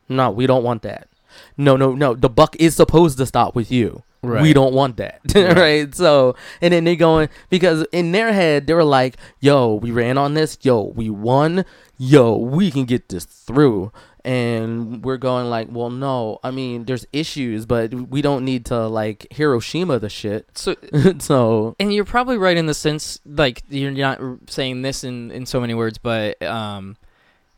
[0.08, 1.08] no, we don't want that.
[1.56, 2.14] No, no, no.
[2.14, 4.02] The buck is supposed to stop with you.
[4.22, 4.42] Right.
[4.42, 5.20] We don't want that.
[5.34, 5.56] Right.
[5.56, 5.94] right.
[5.94, 10.18] So, and then they're going, because in their head, they were like, yo, we ran
[10.18, 10.58] on this.
[10.60, 11.64] Yo, we won.
[11.98, 13.92] Yo, we can get this through.
[14.24, 16.40] And we're going like, well, no.
[16.44, 20.46] I mean, there's issues, but we don't need to like Hiroshima the shit.
[20.58, 20.76] So
[21.18, 25.46] so, and you're probably right in the sense like you're not saying this in in
[25.46, 26.96] so many words but um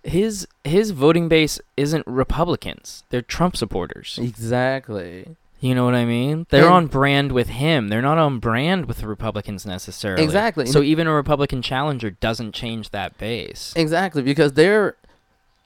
[0.04, 5.36] his his voting base isn't republicans they're trump supporters exactly.
[5.60, 8.86] you know what i mean they're And- on brand with him they're not on brand
[8.86, 10.66] with the republicans necessarily Exactly.
[10.66, 14.96] so even a republican challenger doesn't change that base Exactly, because they're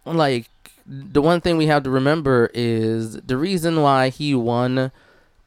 [0.04, 0.48] like
[0.86, 4.92] the one thing we have to remember is the reason why he won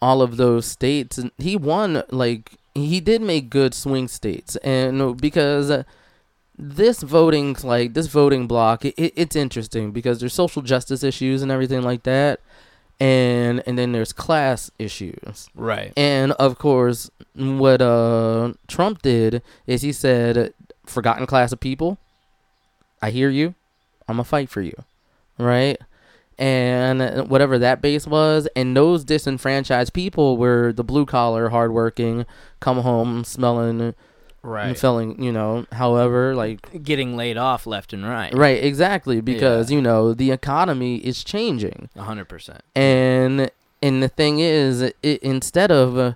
[0.01, 1.19] all of those states.
[1.37, 5.83] He won like he did make good swing states, and because
[6.57, 11.51] this voting like this voting block, it, it's interesting because there's social justice issues and
[11.51, 12.41] everything like that,
[12.99, 15.49] and and then there's class issues.
[15.55, 20.53] right And of course, what uh Trump did is he said,
[20.85, 21.97] "Forgotten class of people,
[23.01, 23.55] I hear you.
[24.07, 24.73] I'm gonna fight for you."
[25.39, 25.77] Right?
[26.37, 32.25] And whatever that base was, and those disenfranchised people were the blue collar, hardworking,
[32.59, 33.93] come home smelling
[34.41, 39.69] right feeling, you know, however, like getting laid off left and right right, exactly, because
[39.69, 39.75] Yeah.
[39.75, 41.89] you know the economy is changing.
[41.97, 46.13] 100% and and the thing is it, instead of uh,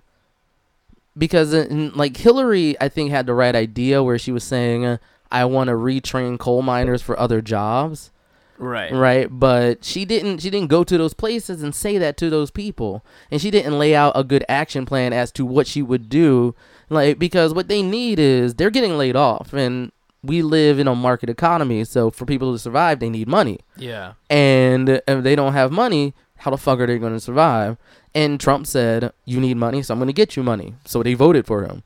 [1.18, 4.86] because uh, n- like hillary i think had the right idea where she was saying
[4.86, 4.98] uh,
[5.32, 8.10] i want to retrain coal miners for other jobs
[8.58, 8.92] right.
[8.92, 9.28] Right?
[9.30, 13.06] But she didn't she didn't go to those places and say that to those people.
[13.32, 16.56] And she didn't lay out a good action plan as to what she would do.
[16.90, 19.54] Like because what they need is they're getting laid off.
[19.54, 19.92] And
[20.24, 23.60] we live in a market economy so for people to survive they need money.
[23.76, 24.14] Yeah.
[24.30, 27.78] And if they don't have money, how the fuck are they going to survive?
[28.14, 31.14] And Trump said, "You need money, so I'm going to get you money." So they
[31.14, 31.84] voted for him,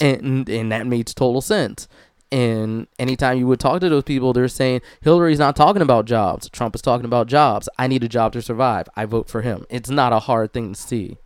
[0.00, 1.88] and and that makes total sense.
[2.34, 6.48] And anytime you would talk to those people, they're saying Hillary's not talking about jobs.
[6.50, 7.68] Trump is talking about jobs.
[7.78, 8.88] I need a job to survive.
[8.96, 9.66] I vote for him.
[9.70, 11.16] It's not a hard thing to see.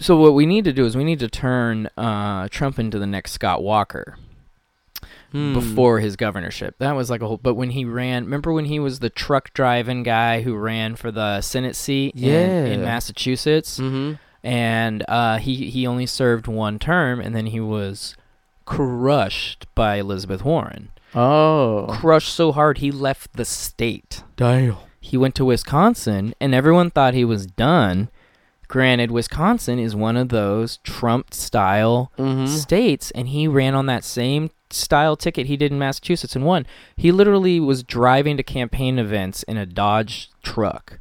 [0.00, 3.06] So what we need to do is we need to turn uh, Trump into the
[3.06, 4.18] next Scott Walker
[5.30, 5.52] Hmm.
[5.52, 6.74] before his governorship.
[6.78, 7.36] That was like a whole.
[7.36, 11.10] But when he ran, remember when he was the truck driving guy who ran for
[11.10, 14.14] the Senate seat in, in Massachusetts, Mm-hmm.
[14.46, 18.16] and uh, he he only served one term, and then he was
[18.68, 20.90] crushed by Elizabeth Warren.
[21.14, 24.22] Oh, Crushed so hard he left the state.
[24.36, 24.76] damn.
[25.00, 28.10] He went to Wisconsin, and everyone thought he was done.
[28.66, 32.46] Granted, Wisconsin is one of those Trump style Mm-hmm.
[32.46, 36.66] states, and he ran on that same style ticket he did in Massachusetts and won.
[36.96, 40.98] He literally was driving to campaign events in a Dodge truck.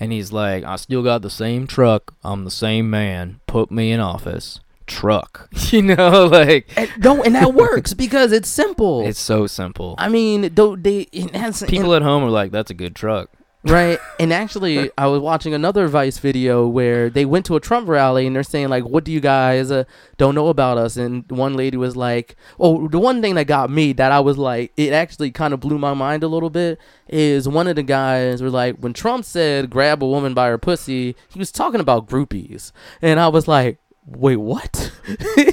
[0.00, 2.12] And he's like, I still got the same truck.
[2.24, 3.38] I'm the same man.
[3.46, 4.58] Put me in office.
[4.86, 5.48] Truck.
[5.72, 9.06] you know, like, And, no, and that works because it's simple.
[9.06, 9.94] it's so simple.
[9.98, 11.02] I mean, don't they?
[11.12, 13.30] It has, and- People at home are like, that's a good truck.
[13.66, 13.98] right?
[14.20, 18.26] And actually, I was watching another Vice video where they went to a Trump rally
[18.26, 19.84] and they're saying like, "What do you guys uh,
[20.18, 23.70] don't know about us?" And one lady was like, "Oh, the one thing that got
[23.70, 26.78] me that I was like, it actually kind of blew my mind a little bit
[27.08, 30.58] is one of the guys were like, when Trump said grab a woman by her
[30.58, 32.70] pussy, he was talking about groupies,
[33.00, 34.92] and I was like, wait, what?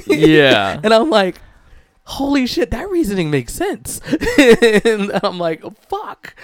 [0.06, 0.80] Yeah.
[0.84, 1.40] and I'm like.
[2.04, 4.00] Holy shit, that reasoning makes sense.
[4.84, 6.34] and I'm like, fuck.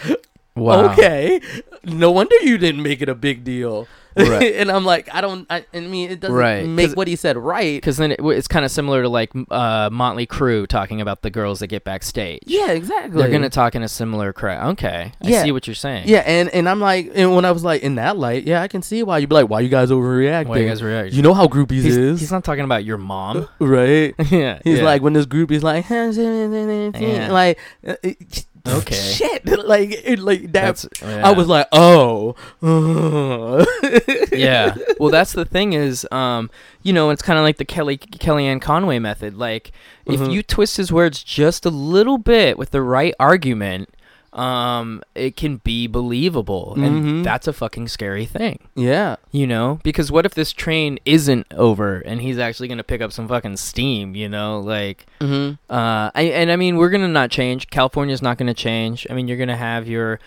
[0.54, 0.92] Wow.
[0.92, 1.40] Okay,
[1.84, 3.86] no wonder you didn't make it a big deal.
[4.16, 4.54] Right.
[4.56, 5.46] and I'm like, I don't.
[5.48, 7.76] I, I mean, it doesn't Right, make what he said right.
[7.76, 11.30] Because then it, it's kind of similar to like uh, Motley Crue talking about the
[11.30, 12.40] girls that get backstage.
[12.44, 13.22] Yeah, exactly.
[13.22, 14.72] They're gonna talk in a similar crowd.
[14.72, 15.44] Okay, I Yeah.
[15.44, 16.08] see what you're saying.
[16.08, 18.66] Yeah, and and I'm like, and when I was like in that light, yeah, I
[18.66, 20.46] can see why you'd be like, why you guys overreacting?
[20.48, 21.12] Why you guys react?
[21.12, 23.48] You know how groupies he's, is, he's not talking about your mom.
[23.60, 24.14] right?
[24.30, 24.84] yeah, He's yeah.
[24.84, 28.94] like when this group is like, like, uh, it- Okay.
[29.12, 30.52] shit, like, it, like that.
[30.52, 30.88] That's.
[31.02, 32.34] I was like, oh,
[34.32, 34.74] yeah.
[34.98, 36.50] Well, that's the thing is, um,
[36.82, 39.36] you know, it's kind of like the Kelly Kellyanne Conway method.
[39.36, 39.72] Like,
[40.06, 40.32] if Mhm.
[40.32, 43.90] you twist his words just a little bit with the right argument,
[44.32, 48.68] um, it can be believable, and that's a fucking scary thing.
[48.74, 53.00] yeah, You know, because what if this train isn't over and he's actually gonna pick
[53.00, 54.14] up some fucking steam?
[54.14, 55.54] You know, like, mm-hmm.
[55.72, 57.70] uh, I, and I mean, we're gonna not change.
[57.70, 59.06] California's not gonna change.
[59.08, 60.20] I mean, you're gonna have your.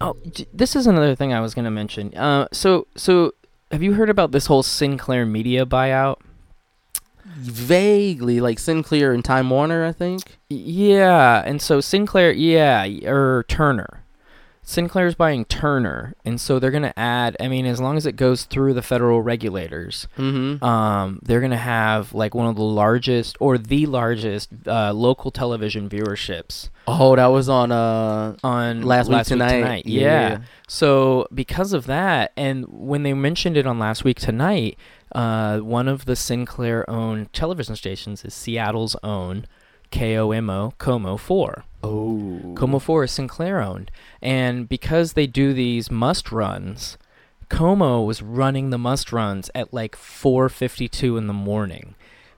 [0.00, 0.16] Oh,
[0.52, 2.14] this is another thing I was gonna mention.
[2.14, 3.32] Uh, so, so
[3.70, 6.16] have you heard about this whole Sinclair Media buyout?
[7.34, 10.22] Vaguely like Sinclair and Time Warner, I think.
[10.48, 14.02] Yeah, and so Sinclair, yeah, or Turner.
[14.68, 17.36] Sinclair's buying Turner, and so they're gonna add.
[17.38, 20.64] I mean, as long as it goes through the federal regulators, Mm-hmm.
[20.64, 25.88] um, they're gonna have like one of the largest or the largest uh, local television
[25.88, 29.86] viewerships Oh, that was on uh on Last Week Tonight.
[29.86, 30.00] Yeah.
[30.00, 30.38] Yeah.
[30.66, 34.76] So because of that, and when they mentioned it on Last Week Tonight,
[35.16, 39.46] uh, one of the Sinclair-owned television stations is Seattle's own
[39.90, 41.64] KOMO Como Four.
[41.82, 46.98] oh KOMO Four is Sinclair-owned, and because they do these must runs.
[47.48, 51.94] KOMO was running the must runs at like 4:52 in the morning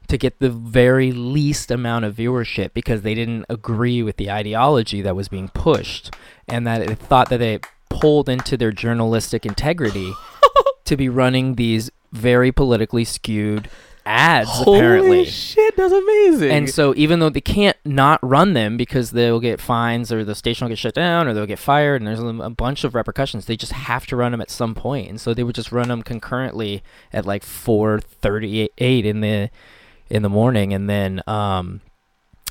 [0.07, 5.03] to get the very least amount of viewership because they didn't agree with the ideology
[5.03, 6.15] that was being pushed
[6.47, 7.59] and that it thought that they
[7.91, 10.13] pulled into their journalistic integrity
[10.85, 13.69] to be running these very politically skewed
[14.07, 16.51] ads Holy apparently shit, that's amazing.
[16.51, 20.35] and so even though they can't not run them because they'll get fines or the
[20.35, 23.45] station will get shut down or they'll get fired and there's a bunch of repercussions,
[23.45, 25.11] they just have to run them at some point.
[25.11, 29.51] And so they would just run them concurrently at like 4:38 in the
[30.09, 31.83] in the morning and then um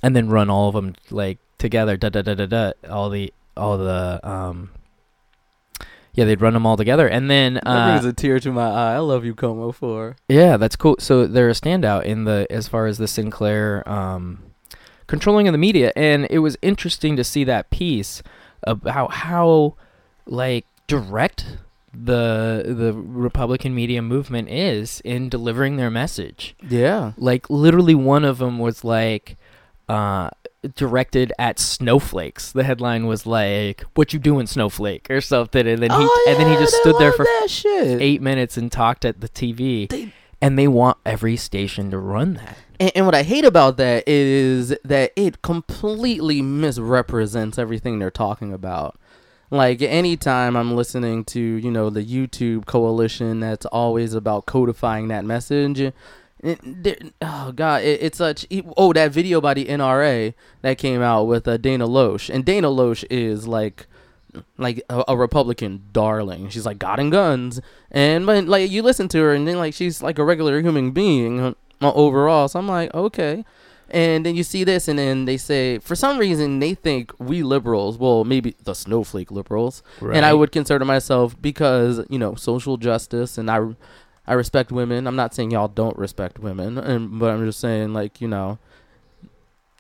[0.04, 3.34] and then run all of them like together da da da da da all the
[3.56, 4.70] all the um
[6.18, 8.68] yeah, they'd run them all together, and then that uh, brings a tear to my
[8.68, 8.96] eye.
[8.96, 10.16] I love you, KOMO Four.
[10.28, 10.96] yeah, that's cool.
[11.00, 14.42] So they're a standout in the as far as the Sinclair um,
[15.06, 18.24] controlling of the media, and it was interesting to see that piece
[18.64, 19.76] about how
[20.26, 21.58] like direct
[21.94, 26.56] the the Republican media movement is in delivering their message.
[26.68, 27.12] Yeah.
[27.16, 29.38] Like literally, one of them was like.
[29.88, 30.30] Uh,
[30.76, 32.52] directed at snowflakes.
[32.52, 36.38] The headline was like, "What you doing, snowflake?" or something, and then he oh, and
[36.40, 37.26] then he just stood there for
[38.02, 42.36] eight minutes and talked at the TV, They- and they want every station to run
[42.36, 42.58] that.
[42.80, 48.54] And, and what I hate about that is that it completely misrepresents everything they're talking
[48.54, 48.98] about.
[49.50, 55.24] Like anytime I'm listening to, you know, the YouTube coalition that's always about codifying that
[55.24, 55.94] message.
[56.48, 58.46] It, oh god, it, it's such.
[58.78, 62.70] Oh, that video by the NRA that came out with uh, Dana Loesch, and Dana
[62.70, 63.88] Loesch is like,
[64.58, 66.50] like a, a Republican darling.
[66.50, 67.60] She's like God and guns,
[67.92, 70.92] and but like you listen to her, and then like she's like a regular human
[70.92, 71.42] being
[71.82, 72.48] uh, overall.
[72.48, 73.44] So I'm like, okay.
[73.90, 77.42] And then you see this, and then they say, for some reason, they think we
[77.42, 79.82] liberals, well, maybe the snowflake liberals,
[80.18, 83.66] and I would consider myself because you know social justice, and I,
[84.28, 85.08] I respect women.
[85.08, 88.60] I'm not saying y'all don't respect women, and but I'm just saying like you know,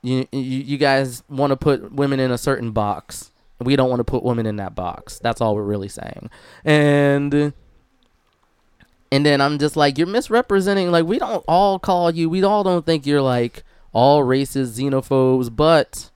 [0.01, 3.31] you you, you guys want to put women in a certain box.
[3.59, 5.19] We don't want to put women in that box.
[5.19, 6.29] That's all we're really saying,
[6.63, 7.53] and.
[9.09, 10.91] And then I'm just like, you're misrepresenting.
[10.91, 12.29] Like, we don't all call you.
[12.29, 15.55] We all don't think you're like all racist, xenophobes.
[15.55, 16.11] But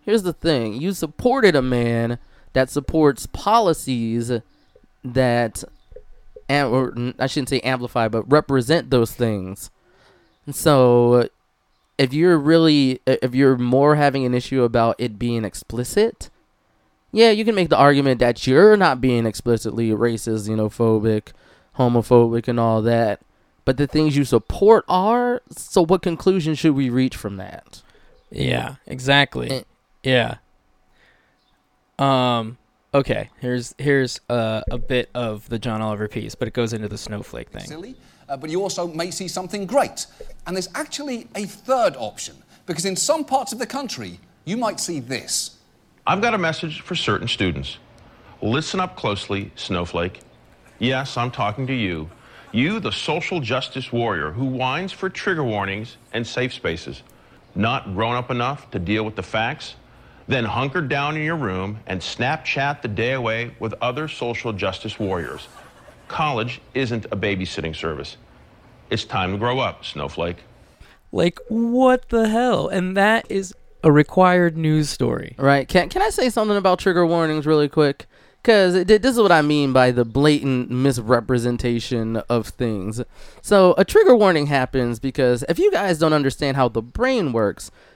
[0.00, 2.18] here's the thing: you supported a man
[2.52, 4.32] that supports policies
[5.04, 5.64] that,
[6.52, 9.70] am- or I shouldn't say amplify, but represent those things.
[10.46, 11.28] And so,
[11.98, 16.30] if you're really, if you're more having an issue about it being explicit,
[17.12, 21.32] yeah, you can make the argument that you're not being explicitly racist, xenophobic,
[21.76, 23.20] homophobic, and all that.
[23.64, 25.42] But the things you support are.
[25.50, 27.82] So, what conclusion should we reach from that?
[28.30, 29.50] Yeah, exactly.
[29.50, 29.62] Eh.
[30.02, 30.36] yeah.
[31.98, 32.58] Um.
[32.94, 33.30] Okay.
[33.40, 36.98] Here's here's uh, a bit of the John Oliver piece, but it goes into the
[36.98, 37.64] snowflake thing.
[37.64, 37.96] silly,
[38.28, 40.06] uh, but you also may see something great.
[40.46, 44.78] And there's actually a third option, because in some parts of the country, you might
[44.80, 45.56] see this.
[46.06, 47.78] I've got a message for certain students.
[48.42, 50.20] Listen up closely, Snowflake.
[50.78, 52.10] Yes, I'm talking to you.
[52.50, 57.02] You, the social justice warrior who whines for trigger warnings and safe spaces.
[57.54, 59.76] Not grown up enough to deal with the facts?
[60.28, 64.98] Then hunker down in your room and Snapchat the day away with other social justice
[64.98, 65.48] warriors.
[66.08, 68.16] College isn't a babysitting service.
[68.90, 70.38] It's time to grow up, Snowflake.
[71.10, 72.68] Like what the hell?
[72.68, 75.34] And that is a required news story.
[75.38, 75.68] Right.
[75.68, 78.06] Can Can I say something about trigger warnings really quick?
[78.42, 83.00] Because this is what I mean by the blatant misrepresentation of things.
[83.40, 87.70] So a trigger warning happens because if you guys don't understand how the brain works,
[87.70, 87.91] w-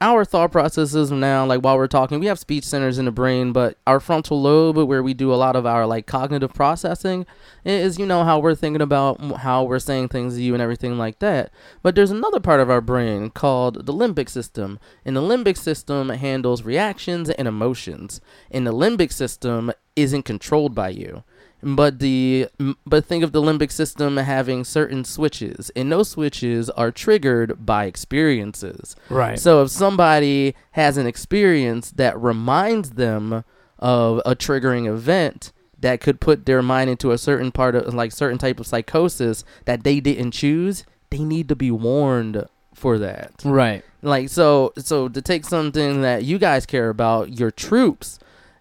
[0.00, 3.52] our thought processes now, like while we're talking, we have speech centers in the brain,
[3.52, 7.26] but our frontal lobe, where we do a lot of our like cognitive processing,
[7.64, 10.98] is you know how we're thinking about how we're saying things to you and everything
[10.98, 11.50] like that.
[11.82, 16.10] But there's another part of our brain called the limbic system, and the limbic system
[16.10, 21.24] handles reactions and emotions, and the limbic system isn't controlled by you
[21.62, 22.48] but the
[22.86, 27.84] but think of the limbic system having certain switches and those switches are triggered by
[27.84, 29.38] experiences Right.
[29.38, 33.44] so if somebody has an experience that reminds them
[33.78, 38.12] of a triggering event that could put their mind into a certain part of like
[38.12, 42.44] certain type of psychosis that they didn't choose they need to be warned
[42.74, 43.84] for that Right.
[44.02, 48.18] like so so to take something that you guys care about your troops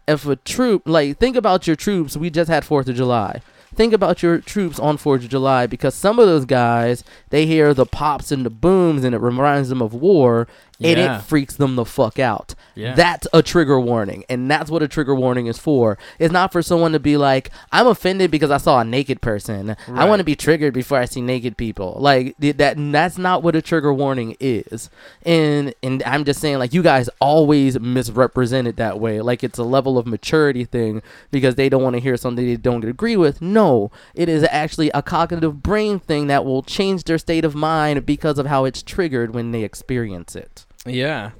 [0.09, 3.41] if a troop like think about your troops we just had fourth of july.
[3.75, 7.73] Think about your troops on fourth of july because some of those guys they hear
[7.73, 10.47] the pops and the booms and it reminds them of war
[10.81, 11.17] and Yeah.
[11.17, 12.55] it freaks them the fuck out.
[12.75, 12.95] Yeah.
[12.95, 15.97] that's a trigger warning and that's what a trigger warning is for.
[16.17, 19.75] It's not for someone to be like i'm offended because i saw a naked person.
[19.93, 21.97] I want to be triggered before i see naked people.
[21.99, 24.89] Like that that's not what a trigger warning is.
[25.25, 29.19] And and i'm just saying like you guys always misrepresent it that way.
[29.19, 32.55] Like it's a level of maturity thing because they don't want to hear something they
[32.55, 33.41] don't agree with.
[33.41, 38.05] No it is actually a cognitive brain thing that will change their state of mind
[38.05, 41.31] because of how it's triggered when they experience it Yeah.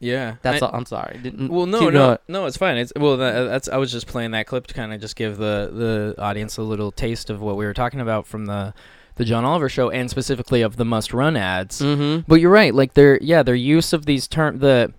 [0.00, 0.36] Yeah.
[0.42, 2.18] that's I- all i'm sorry Didn't- Well, no, no, going.
[2.28, 2.76] no, it's fine.
[2.76, 5.38] It's well, that, that's I was just playing that clip to kind of just give
[5.38, 8.74] the the audience a little taste of what we were talking about from the
[9.16, 11.80] the John Oliver show, and specifically of the must run ads.
[11.82, 12.72] mm-hmm But you're right.
[12.72, 14.94] Like their yeah, their use of these term the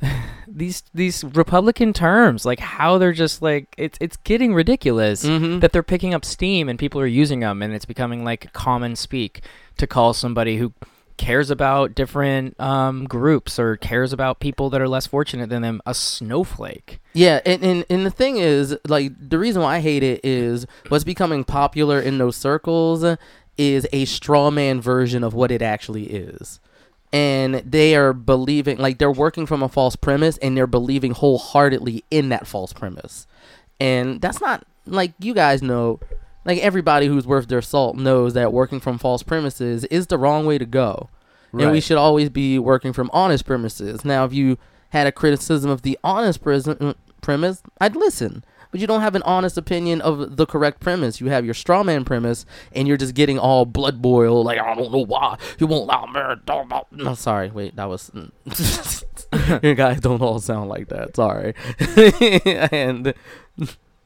[0.46, 5.60] these these Republican terms, like how they're just like it's it's getting ridiculous Mhm.
[5.60, 8.94] that they're picking up steam and people are using them, and it's becoming like common
[8.94, 9.40] speak
[9.78, 10.72] to call somebody who
[11.16, 15.80] cares about different um, groups or cares about people that are less fortunate than them
[15.86, 17.00] a snowflake.
[17.12, 20.66] Yeah, and, and and the thing is, like, the reason why I hate it is
[20.88, 23.04] what's becoming popular in those circles
[23.56, 26.60] is a straw man version of what it actually is.
[27.12, 32.04] And they are believing, like, they're working from a false premise and they're believing wholeheartedly
[32.10, 33.26] in that false premise.
[33.80, 36.00] And that's not, like, you guys know,
[36.46, 40.46] like, everybody who's worth their salt knows that working from false premises is the wrong
[40.46, 41.10] way to go.
[41.52, 44.04] And we should always be working from honest premises.
[44.04, 44.58] Now, if you
[44.90, 48.44] had a criticism of the honest pres- uh, premise, I'd listen.
[48.70, 51.20] But you don't have an honest opinion of the correct premise.
[51.20, 54.42] You have your straw man premise, and you're just getting all blood boil.
[54.44, 56.14] Like I don't know why you won't allow me.
[56.14, 57.50] to talk about-" No, sorry.
[57.50, 58.10] Wait, that was.
[59.62, 61.16] you guys don't all sound like that.
[61.16, 61.54] Sorry.
[62.72, 63.14] and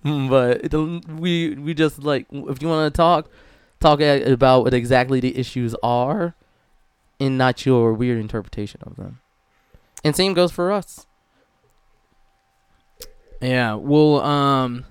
[0.02, 3.28] but the- we we just like if you want to talk,
[3.80, 6.34] talk about what exactly the issues are,
[7.18, 9.20] and not your weird interpretation of them.
[10.02, 11.06] And same goes for us.
[13.40, 13.74] Yeah.
[13.74, 14.84] Well, um,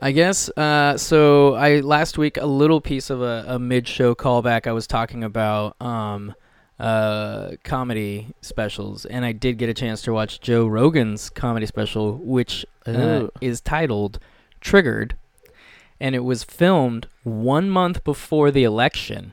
[0.00, 0.48] I guess.
[0.56, 4.66] Uh, so I last week a little piece of a, a mid-show callback.
[4.66, 6.34] I was talking about um,
[6.78, 12.14] uh, comedy specials, and I did get a chance to watch Joe Rogan's comedy special,
[12.18, 14.18] which uh, is titled
[14.60, 15.16] "Triggered,"
[16.00, 19.32] and it was filmed one month before the election.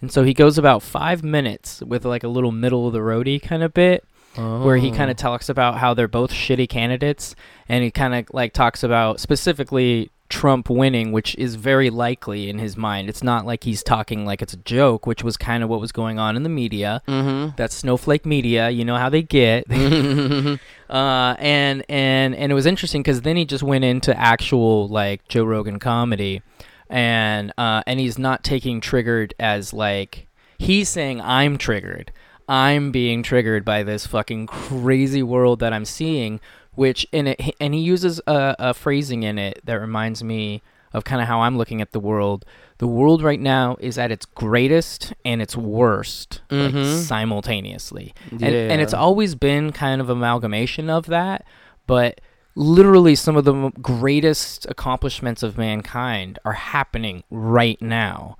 [0.00, 3.40] And so he goes about five minutes with like a little middle of the roadie
[3.42, 4.04] kind of bit,
[4.36, 5.12] where he kind Oh.
[5.12, 7.34] of talks about how they're both shitty candidates
[7.68, 12.58] and he kind of like talks about specifically Trump winning which is very likely in
[12.58, 13.08] his mind.
[13.08, 15.92] It's not like he's talking like it's a joke which was kind of what was
[15.92, 17.02] going on in the media.
[17.06, 17.54] Mm-hmm.
[17.56, 19.66] that's snowflake media you know how they get.
[20.90, 25.26] Uh and and and it was interesting because then he just went into actual like
[25.28, 26.42] joe rogan comedy.
[26.90, 30.26] And uh and he's not taking triggered as like
[30.58, 32.12] he's saying i'm triggered
[32.48, 36.40] i'm being triggered by this fucking crazy world that i'm seeing
[36.74, 41.04] which in it and he uses a, a phrasing in it that reminds me of
[41.04, 42.44] kind of how i'm looking at the world.
[42.78, 47.02] The world right now is at its greatest and its worst like, Mhm.
[47.02, 48.12] simultaneously.
[48.30, 51.44] And, and it's always been kind of amalgamation of that
[51.86, 52.20] but
[52.56, 58.36] literally some of the greatest accomplishments of mankind are happening right now.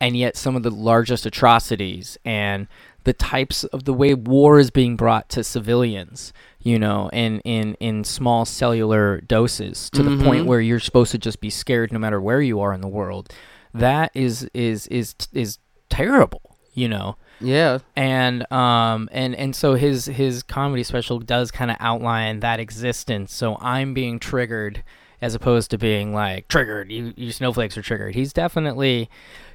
[0.00, 2.66] And yet some of the largest atrocities and
[3.04, 7.74] the types of the way war is being brought to civilians you know in in
[7.74, 10.46] in small cellular doses to the point Mhm.
[10.46, 13.32] where you're supposed to just be scared no matter where you are in the world
[13.74, 15.58] that is is is is
[15.90, 17.78] terrible you know Yeah.
[17.94, 23.32] and um and and so his his comedy special does kind of outline that existence
[23.34, 24.82] so i'm being triggered
[25.20, 26.90] as opposed to being like triggered.
[26.92, 28.14] You you snowflakes are triggered.
[28.14, 29.08] He's definitely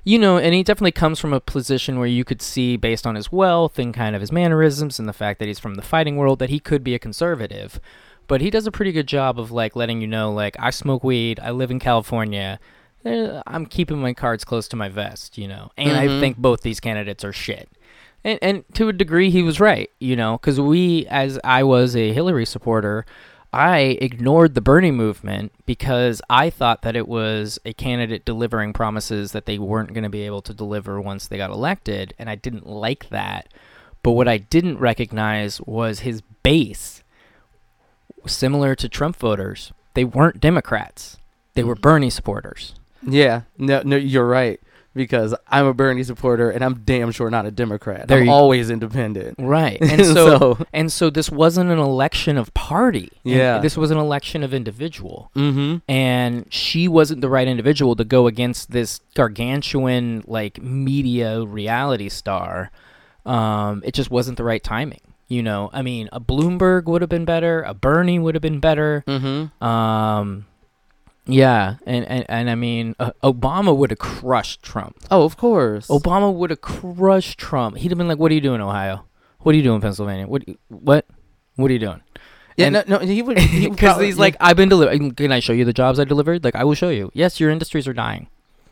[0.03, 3.15] you know and he definitely comes from a position where you could see based on
[3.15, 6.15] his wealth and kind of his mannerisms and the fact that he's from the fighting
[6.15, 7.79] world that he could be a conservative.
[8.27, 11.03] But he does a pretty good job of like letting you know like i smoke
[11.03, 11.39] weed.
[11.41, 12.59] I live in california.
[13.05, 15.71] Eh, i'm keeping my cards close to my vest you know?
[15.77, 16.19] And i Mhm.
[16.19, 17.69] think both these candidates are shit.
[18.25, 20.37] And, and to a degree he was right you know?
[20.37, 23.05] Because we as i was a hillary supporter
[23.51, 29.31] i ignored the bernie movement because i thought that it was a candidate delivering promises
[29.31, 32.35] that they weren't going to be able to deliver once they got elected and i
[32.35, 33.47] didn't like that.
[34.01, 37.03] But what i didn't recognize was his base
[38.25, 39.71] similar to trump voters.
[39.93, 41.17] They weren't democrats.
[41.53, 41.81] They were mm-hmm.
[41.81, 42.75] bernie supporters.
[43.05, 43.41] Yeah.
[43.57, 44.59] No, no, you're right.
[44.99, 48.07] Because I'm a Bernie supporter and I'm damn sure not a Democrat.
[48.09, 49.35] There I'm always independent.
[49.39, 49.77] Right.
[49.81, 53.09] And so, So- and so this wasn't an election of party.
[53.23, 53.59] And Yeah.
[53.59, 55.31] This was an election of individual.
[55.35, 55.77] Mm-hmm.
[55.89, 62.71] And she wasn't the right individual to go against this gargantuan like media reality star.
[63.25, 65.01] Um, it just wasn't the right timing.
[65.27, 67.61] You know, I mean, a Bloomberg would have been better.
[67.61, 69.03] A Bernie would have been better.
[69.07, 69.63] Mm-hmm.
[69.63, 70.45] Um,
[71.31, 74.97] yeah, and and, and I mean, uh, Obama would have crushed Trump.
[75.11, 75.87] Oh, of course.
[75.87, 77.77] Obama would have crushed Trump.
[77.77, 79.05] He'd have been like, "What are you doing, Ohio?
[79.39, 80.27] What are you doing, Pennsylvania?
[80.27, 80.43] What?
[80.67, 81.05] What?
[81.55, 82.01] What are you doing?"
[82.57, 83.35] yeah, and- no, no, he would.
[83.37, 85.11] Because probably- he's like, "I've been delivering.
[85.15, 86.43] Can I show you the jobs I delivered?
[86.43, 87.11] Like, I will show you.
[87.13, 88.27] Yes, your industries are dying.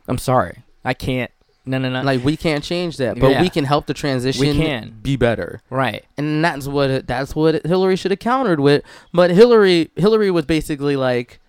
[0.08, 1.32] I'm sorry, I can't.
[1.66, 2.02] No, no, no.
[2.02, 3.42] like we can't change that, but Yeah.
[3.42, 4.98] we can help the transition We can.
[5.02, 5.62] be better.
[5.70, 6.06] right.
[6.18, 8.84] and that's what that's what Hillary should have countered with.
[9.12, 11.42] But Hillary Hillary was basically like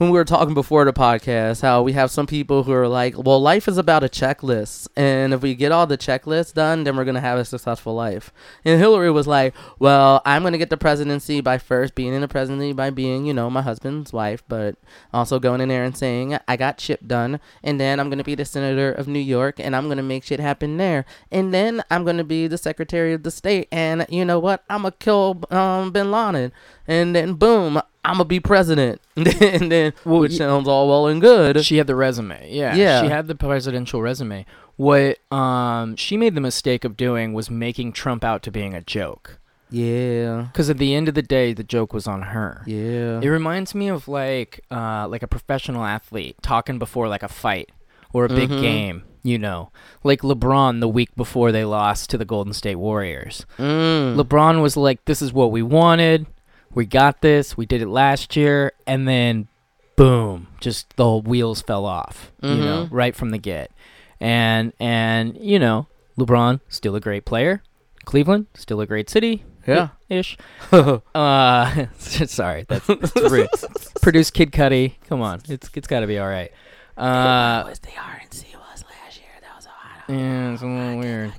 [0.00, 3.12] when we were talking before the podcast, how we have some people who are like,
[3.18, 6.96] well, life is about a checklist, and if we get all the checklists done, then
[6.96, 8.32] we're gonna have a successful life.
[8.64, 12.28] And Hillary was like, well, I'm gonna get the presidency by first being in the
[12.28, 14.76] presidency by being, you know, my husband's wife, but
[15.12, 18.34] also going in there and saying I got shit done, and then I'm gonna be
[18.34, 22.06] the senator of New York, and I'm gonna make shit happen there, and then I'm
[22.06, 24.64] gonna be the secretary of the state, and you know what?
[24.70, 26.52] I'm gonna kill um, Bin Laden,
[26.88, 31.20] and then boom, I'm gonna be president, and then, then which sounds all well and
[31.20, 31.64] good.
[31.64, 32.48] She had the resume.
[32.50, 32.74] Yeah.
[32.74, 33.02] Yeah.
[33.02, 34.46] She had the presidential resume.
[34.76, 38.80] What um she made the mistake of doing was making Trump out to being a
[38.80, 39.38] joke.
[39.70, 42.62] yeah, Because at the end of the day, the joke was on her.
[42.66, 47.28] yeah, It reminds me of like uh, like a professional athlete talking before like a
[47.28, 47.70] fight
[48.12, 48.60] or a big Mhm.
[48.60, 49.70] game, you know.
[50.02, 53.46] Like LeBron the week before they lost to the Golden State Warriors.
[53.58, 54.16] mm.
[54.16, 56.26] LeBron was like, "This is what we wanted.
[56.74, 57.56] We got this.
[57.56, 59.48] We did it last year." And then
[59.96, 62.88] boom, just the wheels fell off, you know, Mhm.
[62.90, 63.70] right from the get.
[64.20, 65.86] And and you know,
[66.18, 67.62] LeBron still a great player.
[68.04, 69.44] Cleveland still a great city.
[69.66, 69.88] Yeah.
[70.08, 70.36] Ish.
[70.72, 73.48] Uh, sorry, that's, that's rude.
[74.02, 74.94] Produce Kid Cudi.
[75.08, 76.50] Come on, it's it's got to be all right.
[76.96, 79.28] Uh, was the RNC was last year.
[79.42, 80.04] That was hard.
[80.18, 81.32] yeah, it's a little weird.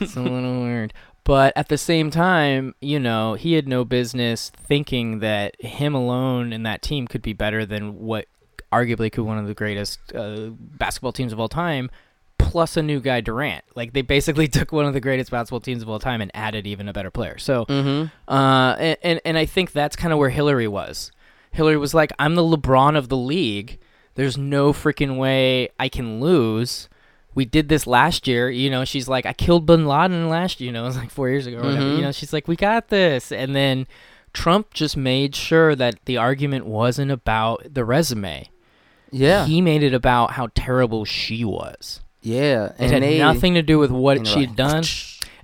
[0.00, 0.92] It's a little weird.
[1.24, 6.52] But at the same time, you know, he had no business thinking that him alone
[6.52, 8.26] and that team could be better than what
[8.72, 11.90] arguably could one of the greatest uh, basketball teams of all time,
[12.38, 13.64] plus a new guy Durant.
[13.76, 16.66] Like they basically took one of the greatest basketball teams of all time and added
[16.66, 17.38] even a better player.
[17.38, 18.06] So Mm-hmm.
[18.32, 21.12] uh, and, and and I think that's kind of where Hillary was.
[21.52, 23.78] Hillary was like, "I'm the LeBron of the league.
[24.14, 26.88] There's no freaking way I can lose."
[27.34, 28.84] We did this last year, you know.
[28.84, 31.46] She's like, "I killed Bin Laden last, year, you know, it was like four years
[31.46, 31.96] ago, or whatever." Mhm.
[31.96, 33.86] You know, she's like, "We got this," and then
[34.32, 38.48] Trump just made sure that the argument wasn't about the resume.
[39.10, 42.00] Yeah, He made it about how terrible she was.
[42.22, 44.84] yeah, It and had they, nothing to do with what she'd like, done.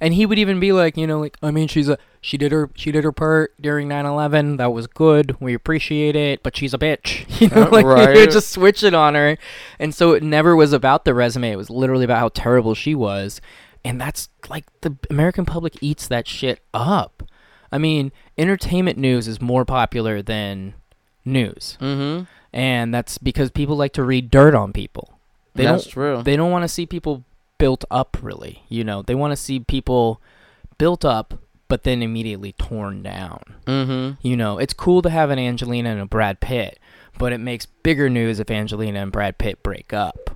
[0.01, 2.53] And he would even be like, you know, like I mean, she's a she did
[2.53, 4.59] her she did her part during 9/11.
[4.59, 5.37] That was good.
[5.41, 7.25] We appreciate it, but she's a bitch.
[7.41, 8.17] You know, Uh, like you right.
[8.17, 9.37] would just switch it on her.
[9.79, 11.51] And so it never was about the resume.
[11.53, 13.41] It was literally about how terrible she was.
[13.85, 17.23] And that's like the American public eats that shit up.
[17.71, 20.75] I mean, entertainment news is more popular than
[21.25, 21.77] news.
[21.81, 22.25] Mm-hmm.
[22.53, 25.19] And that's because people like to read dirt on people.
[25.55, 26.23] They That's don't true.
[26.23, 27.25] they don't want to see people
[27.59, 30.21] built up really you know they want to see people
[30.79, 31.35] built up
[31.69, 33.43] but then immediately torn down.
[33.67, 34.27] Mm-hmm.
[34.27, 36.79] You know, it's cool to have an Angelina and a Brad Pitt,
[37.19, 40.31] but it makes bigger news if Angelina and Brad Pitt break up.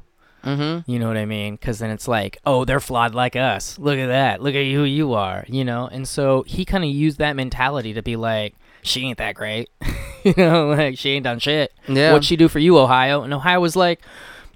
[0.44, 0.90] Mm-hmm.
[0.90, 1.54] You know what I mean?
[1.54, 3.78] Because then it's like, oh, they're flawed like us.
[3.78, 4.42] Look at that.
[4.42, 5.44] Look at who you are.
[5.48, 5.86] You know?
[5.86, 9.70] And so he kind of used that mentality to be like, she ain't that great.
[10.24, 11.72] you know, like she ain't done shit.
[11.88, 12.12] Yeah.
[12.12, 13.22] What'd she do for you, Ohio?
[13.22, 14.00] And Ohio was like,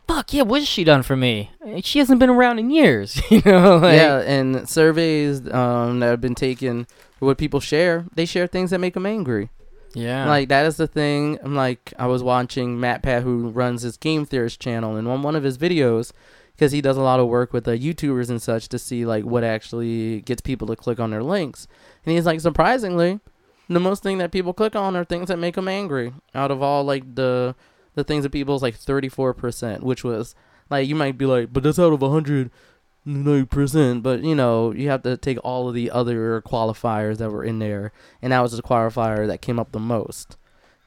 [0.06, 1.50] fuck yeah, what has she done for me?
[1.82, 3.20] She hasn't been around in years.
[3.30, 3.78] you know?
[3.78, 6.86] Like, yeah, and surveys um, that have been taken,
[7.18, 9.50] what people share, they share things that make them angry.
[9.94, 10.28] Yeah.
[10.28, 11.38] Like that is the thing.
[11.42, 15.34] I'm like I was watching MatPat who runs his Game Theorist channel, and on one
[15.34, 16.12] of his videos,
[16.54, 19.24] because he does a lot of work with the YouTubers and such to see like
[19.24, 21.66] what actually gets people to click on their links,
[22.04, 23.20] and he's like surprisingly,
[23.70, 26.12] the most thing that people click on are things that make them angry.
[26.34, 27.54] Out of all like the
[27.96, 30.36] the things that people's like 34 percent, which was
[30.70, 32.50] like you might be like, but that's out of 100
[33.50, 37.44] percent but you know you have to take all of the other qualifiers that were
[37.44, 40.36] in there and that was the qualifier that came up the most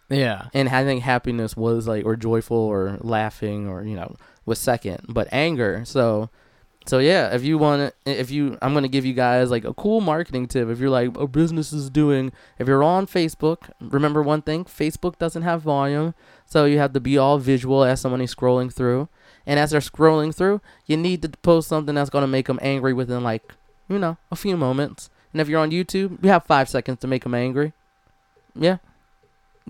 [0.10, 0.47] yeah.
[0.53, 4.18] and I think happiness was like or joyful or laughing or you know
[4.49, 5.84] was second, but anger.
[5.86, 6.30] So,
[6.90, 10.02] so yeah, if you want, if you, I'm gonna give you guys like a cool
[10.02, 10.70] marketing tip.
[10.70, 15.20] If you're like a business is doing, if you're on Facebook, remember one thing: Facebook
[15.20, 16.16] doesn't have volume,
[16.48, 19.08] so you have to be all visual as someone is scrolling through.
[19.46, 22.94] And as they're scrolling through, you need to post something that's gonna make them angry
[22.94, 23.54] within like
[23.88, 25.12] you know a few moments.
[25.32, 27.72] And if you're on YouTube, you have five seconds to make them angry.
[28.56, 28.78] Yeah.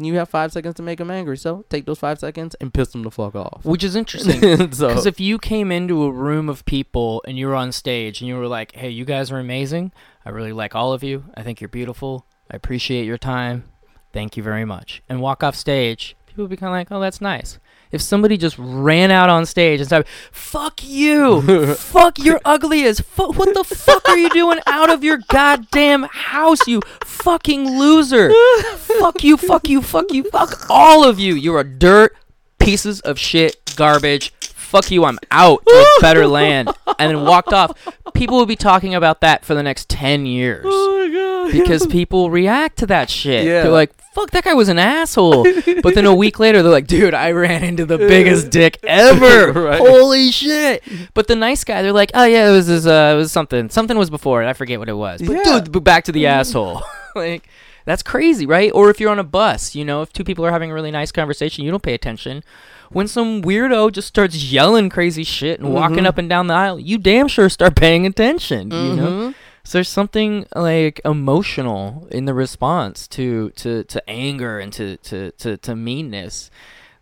[0.05, 2.89] You have five seconds to make them angry, so take those five seconds and piss
[2.89, 3.65] them the fuck off.
[3.65, 4.41] Which is interesting.
[4.71, 8.21] so Because if you came into a room of people and you were on stage
[8.21, 9.91] and you were like, hey, you guys are amazing.
[10.25, 11.25] I really like all of you.
[11.35, 12.25] I think you're beautiful.
[12.49, 13.65] I appreciate your time.
[14.13, 15.03] Thank you very much.
[15.09, 17.59] And walk off stage, people would be kind of like, oh, that's nice.
[17.91, 22.99] If somebody just ran out on stage and said, fuck you, fuck you're ugly as
[22.99, 23.35] fuck.
[23.35, 28.31] What the fuck are you doing out of your goddamn house, you fucking loser?
[28.77, 31.33] fuck you, fuck you, fuck you, fuck all of you.
[31.33, 32.15] You're a dirt
[32.59, 34.33] pieces of shit, garbage.
[34.39, 36.69] Fuck you, I'm out to a better land.
[36.99, 37.75] And then walked off.
[38.13, 40.65] People will be talking about that for the next 10 years.
[40.91, 40.98] Oh,
[41.51, 43.45] Because people react to that shit.
[43.45, 43.63] Yeah.
[43.63, 45.43] They're like, fuck, that guy was an asshole.
[45.83, 49.51] but then a week later, they're like, dude, I ran into the biggest dick ever.
[49.59, 49.79] Right.
[49.79, 50.83] Holy shit.
[51.13, 53.69] But the nice guy, they're like, oh, yeah, it was, this, uh, it was something.
[53.69, 54.47] Something was before it.
[54.47, 55.21] I forget what it was.
[55.21, 55.59] But Yeah.
[55.59, 56.81] dude, back to the asshole.
[57.15, 57.47] like,
[57.85, 58.71] that's crazy, right?
[58.73, 60.91] Or if you're on a bus, you know, if two people are having a really
[60.91, 62.43] nice conversation, you don't pay attention.
[62.91, 66.07] When some weirdo just starts yelling crazy shit and walking Mhm.
[66.07, 69.33] up and down the aisle, you damn sure start paying attention, you know?
[69.69, 75.29] So there's something like emotional in the response to to, to anger and to, to,
[75.33, 76.49] to, to meanness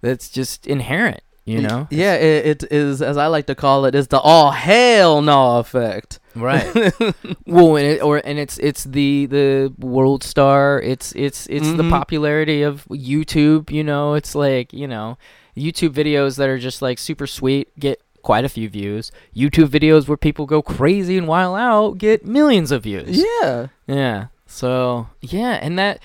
[0.01, 1.88] that's just inherent, you know?
[1.89, 5.59] Yeah, it, it is as I like to call it, is the all hell no
[5.59, 6.20] effect.
[6.36, 6.68] Right.
[7.45, 10.82] well, and it, or and it's it's the the world star.
[10.82, 11.89] It's it's it's the Mhm.
[11.89, 13.72] popularity of YouTube.
[13.72, 15.18] You know, it's like you know,
[15.55, 19.09] YouTube videos that are just like super sweet get quite a few views.
[19.34, 23.23] YouTube videos where people go crazy and wild out get millions of views.
[23.41, 23.67] Yeah.
[23.88, 24.28] Yeah.
[24.45, 26.01] So yeah, and that.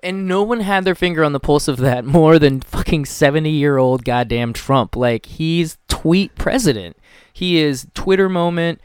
[0.00, 3.50] And no one had their finger on the pulse of that more than fucking 70
[3.50, 4.94] year old goddamn Trump.
[4.94, 6.96] Like, he's tweet president.
[7.32, 8.80] He is Twitter moment,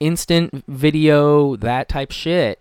[0.00, 2.58] instant video, that type shit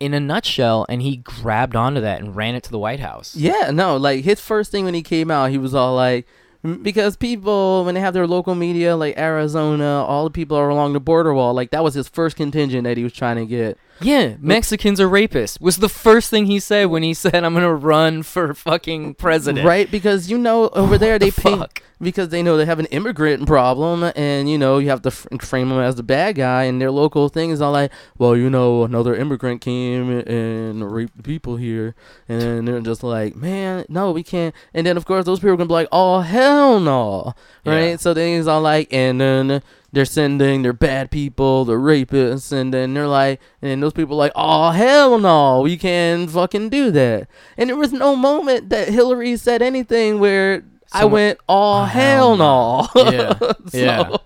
[0.00, 0.86] in a nutshell.
[0.88, 3.34] And he grabbed onto that and ran it to the White House.
[3.36, 6.26] Yeah, no, like his first thing when he came out, he was all like,
[6.64, 6.82] Mm-hmm.
[6.82, 10.94] because people when they have their local media like Arizona, all the people are along
[10.94, 11.52] the border wall.
[11.52, 13.78] Like that was his first contingent that he was trying to get.
[14.00, 17.64] Yeah, Mexicans are rapists was the first thing he said when he said, I'm going
[17.64, 19.66] to run for fucking president.
[19.66, 21.82] Right, because you know over there they the paint fuck?
[22.00, 25.26] because they know they have an immigrant problem, and you know you have to f-
[25.40, 28.50] frame them as the bad guy, and their local thing is all like, well, you
[28.50, 31.94] know, another immigrant came and raped people here,
[32.28, 34.54] and they're just like, man, no, we can't.
[34.74, 37.34] And then of course those people are gonna be like, oh hell no,
[37.64, 37.90] right?
[37.90, 37.96] Yeah.
[37.96, 39.62] So then he's all like, and then
[39.94, 44.18] they're sending their bad people, they're rapists, and then they're like, and those people are
[44.26, 47.28] like, oh hell no, we can't fucking do that.
[47.56, 52.36] And there was no moment that Hillary said anything where I went, oh, Oh, hell
[52.36, 52.88] no.
[53.10, 53.34] Yeah.
[53.68, 54.16] So- Yeah.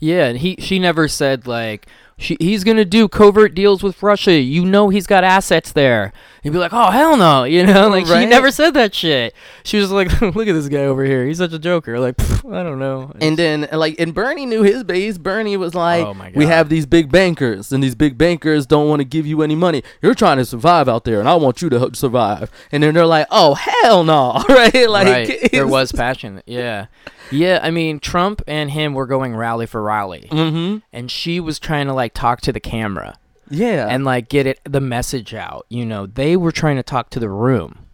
[0.00, 1.86] Yeah, and he she never said like
[2.18, 4.32] she, he's gonna do covert deals with Russia.
[4.34, 6.12] You know he's got assets there.
[6.42, 9.34] He'd be like, oh hell no, you know, like she never said that shit.
[9.64, 11.26] She was like, look at this guy over here.
[11.26, 11.98] He's such a joker.
[11.98, 12.14] Like
[12.48, 13.12] I don't know.
[13.20, 15.18] And then, like, and Bernie knew his base.
[15.18, 18.88] Bernie was like, Oh my "We have these big bankers, and these big bankers don't
[18.88, 19.82] want to give you any money.
[20.00, 23.04] You're trying to survive out there, and I want you to survive." And then they're
[23.06, 24.88] like, "Oh hell no!" right?
[24.88, 26.42] Like, right, there was passion.
[26.46, 26.86] Yeah,
[27.30, 27.60] yeah.
[27.62, 30.78] I mean, Trump and him were going rally for rally, Mm-hmm.
[30.92, 33.18] and she was trying to like talk to the camera.
[33.50, 33.86] Yeah.
[33.88, 35.66] and like get it the message out.
[35.68, 37.86] You know, they were trying to talk to the room.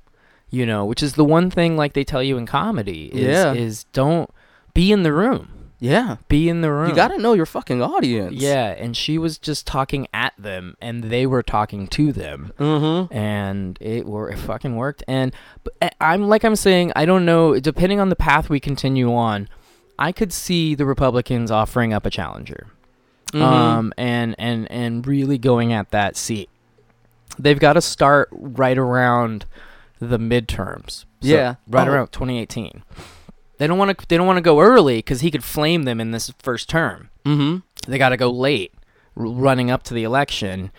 [0.51, 3.53] You know, which is the one thing like they tell you in comedy is Yeah.
[3.55, 4.31] is don't
[4.73, 5.49] be in the room.
[5.81, 6.17] yeah.
[6.29, 6.89] Be in the room.
[6.89, 8.35] You got to know your fucking audience.
[8.37, 13.13] Yeah, and she was just talking at them, and they were talking to them, Mm-hmm.
[13.15, 15.03] and it wor- it fucking worked.
[15.09, 15.33] And
[16.01, 17.59] I'm like I'm saying, I don't know.
[17.59, 19.49] Depending on the path we continue on,
[19.99, 22.69] I could see the Republicans offering up a challenger,
[23.35, 23.43] Mm-hmm.
[23.43, 26.49] um, and and and really going at that seat.
[27.39, 29.47] They've got to start right around
[29.99, 31.05] the midterms.
[31.21, 31.55] So, Yeah.
[31.69, 31.93] right Oh.
[31.93, 32.83] around 2018.
[33.59, 34.07] They don't want to.
[34.07, 37.11] They don't want to go early because he could flame them in this first term
[37.25, 37.59] mm-hmm.
[37.91, 38.73] they got to go late,
[39.17, 40.71] r- running up to the election,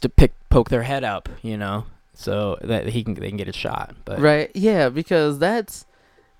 [0.00, 1.84] to pick poke their head up, you know,
[2.14, 3.94] so that he can they can get a shot.
[4.04, 4.50] But Right.
[4.54, 5.84] Yeah, because that's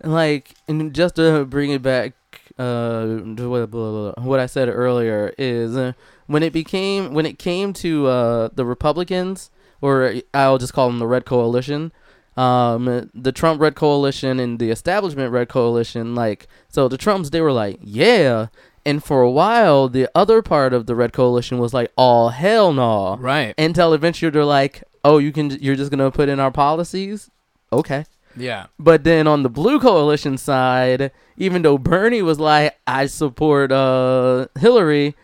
[0.02, 2.14] like, and just to bring it back,
[2.58, 5.92] uh, what, blah, blah, blah, what I said earlier is uh,
[6.26, 10.98] when it became when it came to uh, the Republicans, or I'll just call them
[10.98, 11.92] the Red Coalition.
[12.34, 17.42] Um, the Trump Red Coalition and the establishment Red Coalition, like, so the Trumps, they
[17.42, 18.46] were like, yeah.
[18.86, 22.72] And for a while, the other part of the Red Coalition was like, all hell
[22.72, 23.16] no.
[23.18, 27.30] right, Until eventually they're like, oh, you can, you're just gonna put in our policies,
[27.70, 28.06] okay.
[28.36, 33.72] Yeah, But then on the blue coalition side, even though Bernie was like, I support
[33.72, 35.14] uh Hillary,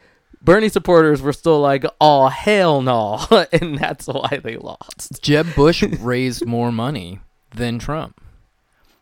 [0.42, 3.18] Bernie supporters were still like, oh hell no,
[3.52, 5.22] and that's why they lost.
[5.22, 7.20] Jeb Bush raised more money
[7.54, 8.20] than Trump.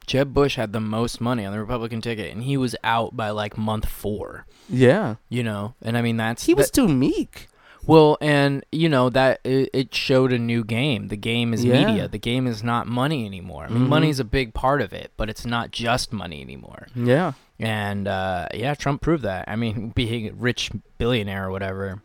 [0.07, 3.31] Jeb Bush had the most money on the Republican ticket, and he was out by
[3.31, 4.47] like month four.
[4.69, 7.49] Yeah, You know, and I mean that's he was that- too meek.
[7.87, 11.09] Well, and you know that it, it showed a new game.
[11.09, 11.87] The game is Yeah.
[11.87, 12.09] media.
[12.09, 13.65] The game is not money anymore.
[13.65, 13.89] I mean, Mhm.
[13.89, 16.89] money's a big part of it, but it's not just money anymore.
[16.95, 19.45] Yeah, And uh, yeah, Trump proved that.
[19.49, 22.03] I mean, being a rich billionaire or whatever,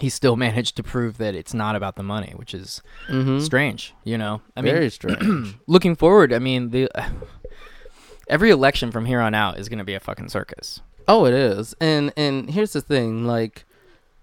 [0.00, 3.40] he still managed to prove that it's not about the money, which is mm-hmm.
[3.40, 3.94] strange.
[4.04, 5.56] You know, I mean very mean, strange.
[5.66, 6.88] looking forward, I mean, the
[8.28, 10.80] every election from here on out is going to be a fucking circus.
[11.08, 11.74] oh, it is.
[11.80, 13.64] And and here's the thing, like.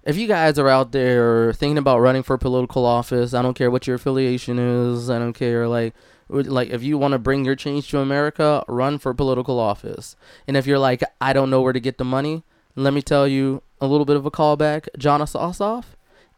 [0.05, 3.71] If you guys are out there thinking about running for political office, I don't care
[3.71, 5.09] what your affiliation is.
[5.09, 5.93] I don't care like
[6.29, 10.15] like if you want to bring your change to America, run for political office.
[10.47, 12.43] And if you're like I don't know where to get the money,
[12.75, 14.87] let me tell you a little bit of a callback.
[14.97, 15.85] Jon Ossoff,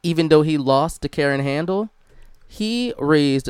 [0.03, 1.89] even though he lost to Karen Handel,
[2.47, 3.49] he raised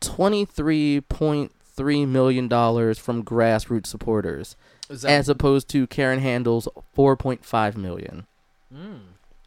[0.00, 4.56] $23.3 million from grassroots supporters
[5.04, 8.26] as opposed to Karen Handel's 4.5 million.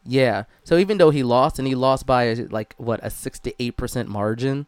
[0.04, 0.44] Yeah.
[0.64, 4.66] So even though he lost and he lost by like what a 68% margin,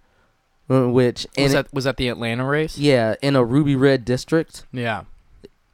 [0.70, 2.78] uh, which was that was that the Atlanta race?
[2.78, 5.04] yeah, in a ruby red district, Yeah,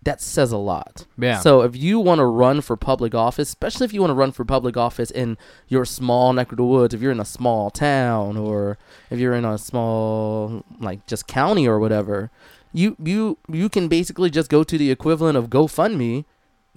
[0.02, 1.06] that says a lot.
[1.16, 1.38] yeah.
[1.38, 4.32] So if you want to run for public office, especially if you want to run
[4.32, 7.70] for public office in your small neck of the woods, if you're in a small
[7.70, 8.76] town or
[9.10, 12.30] if you're in a small like just county or whatever,
[12.72, 16.24] you you you can basically just go to the equivalent of GoFundMe,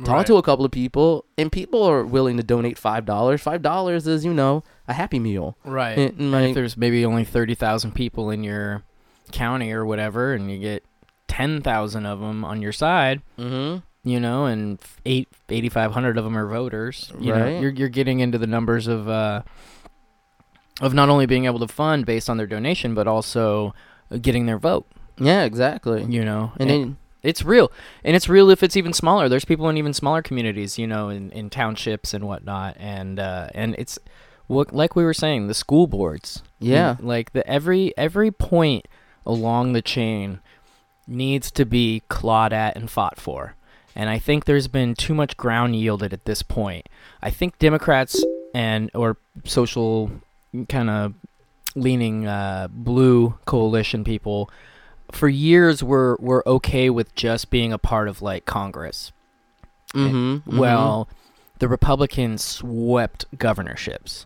[0.04, 0.26] talk Right.
[0.28, 3.42] to a couple of people, and people are willing to donate five dollars.
[3.42, 5.58] Five dollars is you know a happy meal.
[5.64, 5.98] right.
[5.98, 8.84] And, And like- if there's maybe only thirty thousand people in your
[9.32, 10.84] county or whatever, and you get
[11.28, 13.80] ten thousand of them on your side, Mm-hmm.
[14.10, 17.12] you know, and eight eighty five hundred of them are voters.
[17.20, 19.42] You know, you're you're getting into the numbers of uh,
[20.82, 23.74] of not only being able to fund based on their donation, but also
[24.22, 24.86] getting their vote.
[25.18, 26.04] Yeah, exactly.
[26.04, 27.72] You know, And then It's real,
[28.04, 29.28] and it's real if it's even smaller.
[29.28, 33.50] There's people in even smaller communities, you know, in, in townships and whatnot, and uh,
[33.54, 33.98] and it's
[34.48, 36.44] what like we were saying, the school boards.
[36.60, 36.98] Yeah.
[37.00, 38.88] Like the every every point
[39.26, 40.40] along the chain
[41.08, 43.56] needs to be clawed at and fought for,
[43.96, 46.88] and I think there's been too much ground yielded at this point.
[47.22, 48.24] I think Democrats
[48.54, 50.12] and or social
[50.70, 51.14] kind of
[51.76, 54.50] leaning uh, blue coalition people
[55.16, 59.12] for years we were were okay with just being a part of like Congress.
[59.94, 61.08] mm-hmm, Well,
[61.60, 64.26] the Republicans swept governorships.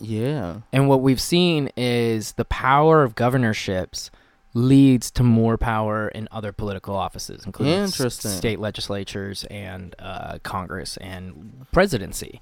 [0.00, 4.10] yeah, And what we've seen is the power of governorships
[4.54, 7.90] leads to more power in other political offices, including s-
[8.36, 12.40] state legislatures and uh, Congress and presidency.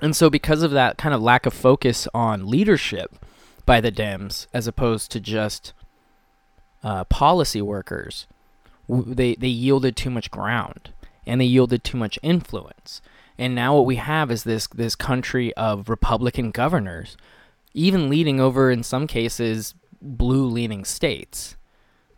[0.00, 3.16] And so, because of that kind of lack of focus on leadership
[3.66, 5.72] by the Dems, as opposed to just
[6.82, 8.26] uh, policy workers,
[8.88, 10.90] they they yielded too much ground
[11.26, 13.00] and they yielded too much influence.
[13.38, 17.16] And now what we have is this this country of Republican governors,
[17.74, 21.56] even leading over in some cases blue leaning states,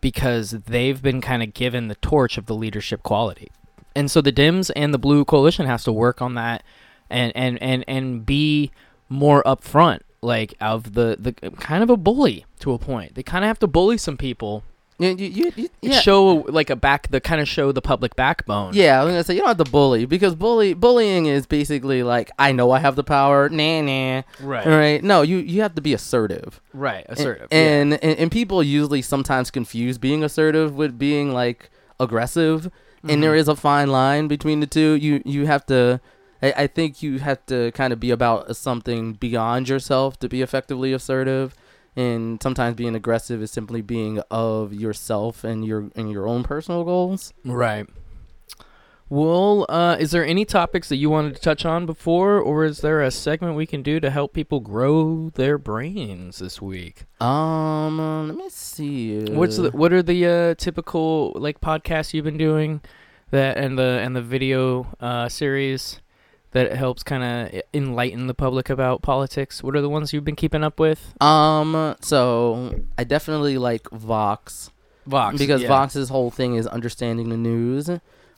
[0.01, 3.51] because they've been kind of given the torch of the leadership quality.
[3.95, 6.63] And so the Dems and the Blue Coalition has to work on that
[7.11, 8.71] and and and and be
[9.09, 13.45] more upfront like of the the kind of a bully to a point they kind
[13.45, 14.63] of have to bully some people
[14.99, 16.01] You, you, you, yeah.
[16.01, 19.25] show like a back the kind of show the public backbone Yeah, I was gonna
[19.25, 22.81] say you don't have to bully because bully bullying is basically like I know I
[22.81, 24.23] have the power, nah nah.
[24.43, 24.67] Right.
[24.67, 25.03] Right.
[25.03, 26.61] No, you you have to be assertive.
[26.75, 32.67] right assertive And, and and people usually sometimes confuse being assertive with being like aggressive,
[33.03, 33.21] and mm-hmm.
[33.23, 34.93] there is a fine line between the two.
[34.97, 36.01] You you have to.
[36.43, 40.43] I, I think you have to kind of be about something beyond yourself to be
[40.43, 41.55] effectively assertive,
[41.97, 46.85] and sometimes being aggressive is simply being of yourself and your and your own personal
[46.85, 47.33] goals.
[47.45, 47.87] Right.
[49.13, 52.81] Well, uh, is there any topics that you wanted to touch on before, or is
[52.81, 57.07] there a segment we can do to help people grow their brains this week?
[57.21, 59.25] Um, uh, let me see.
[59.25, 62.83] What's the, what are the uh, typical like podcasts you've been doing
[63.33, 66.01] that and the and the video uh, series
[66.53, 69.63] that helps kind of enlighten the public about politics?
[69.63, 71.15] What are the ones you've been keeping up with?
[71.23, 74.71] Um, so I definitely like Vox.
[75.07, 75.69] Vox because yeah.
[75.69, 77.91] Vox's whole thing is understanding the news.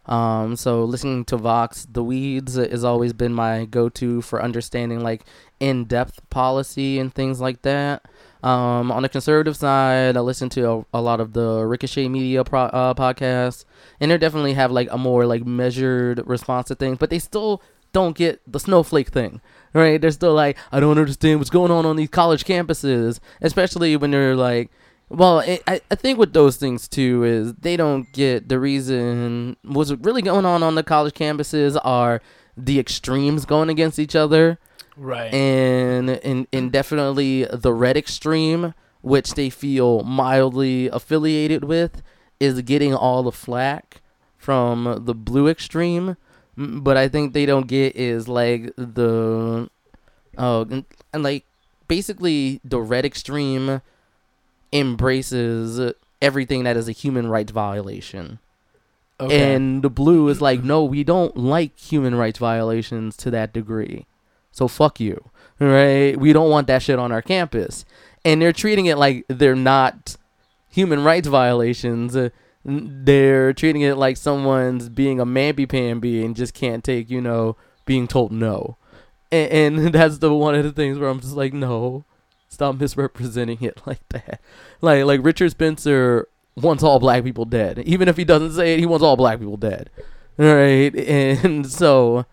[0.07, 5.23] Um, so listening to Vox, The Weeds has always been my go-to for understanding like
[5.61, 8.05] in-depth policy and things like that.
[8.43, 12.43] Um, on the conservative side, I listen to a, a lot of the Ricochet Media
[12.43, 13.65] pro, uh, podcasts,
[14.01, 17.63] and they definitely have like a more like measured response to things, but they still
[17.93, 19.41] don't get the snowflake thing,
[19.75, 20.01] right?
[20.01, 24.11] They're still like, I don't understand what's going on on these college campuses, especially when
[24.11, 24.71] they're like,
[25.09, 29.57] well, it, I, I think with those things too is they don't get the reason
[29.63, 32.23] what's really going on on the college campuses are
[32.57, 34.59] the extremes going against each other
[34.97, 35.33] right.
[35.33, 42.03] and and, and definitely the red extreme which they feel mildly affiliated with
[42.41, 44.01] is getting all the flack
[44.37, 46.17] from the blue extreme
[46.57, 49.69] but i think they don't get is like the
[50.39, 51.45] oh and, and like
[51.89, 53.81] basically the red extreme
[54.73, 58.39] embraces everything that is a human rights violation
[59.23, 59.55] okay.
[59.55, 64.07] and the blue is like, no, we don't like human rights violations to that degree.
[64.51, 65.31] So fuck you.
[65.59, 66.19] Right?
[66.19, 67.85] We don't want that shit on our campus.
[68.25, 70.17] And they're treating it like they're not
[70.69, 72.17] human rights violations.
[72.65, 78.07] They're treating it like someone's being a mamby-pamby and just can't take, you know, being
[78.07, 78.77] told no.
[79.31, 82.05] And, and that's the one of the things where I'm just like, no,
[82.49, 84.41] stop misrepresenting it like that.
[84.81, 87.79] Like like Richard Spencer wants all black people dead.
[87.81, 89.91] Even if he doesn't say it, he wants all black people dead.
[90.39, 92.27] All right, and so,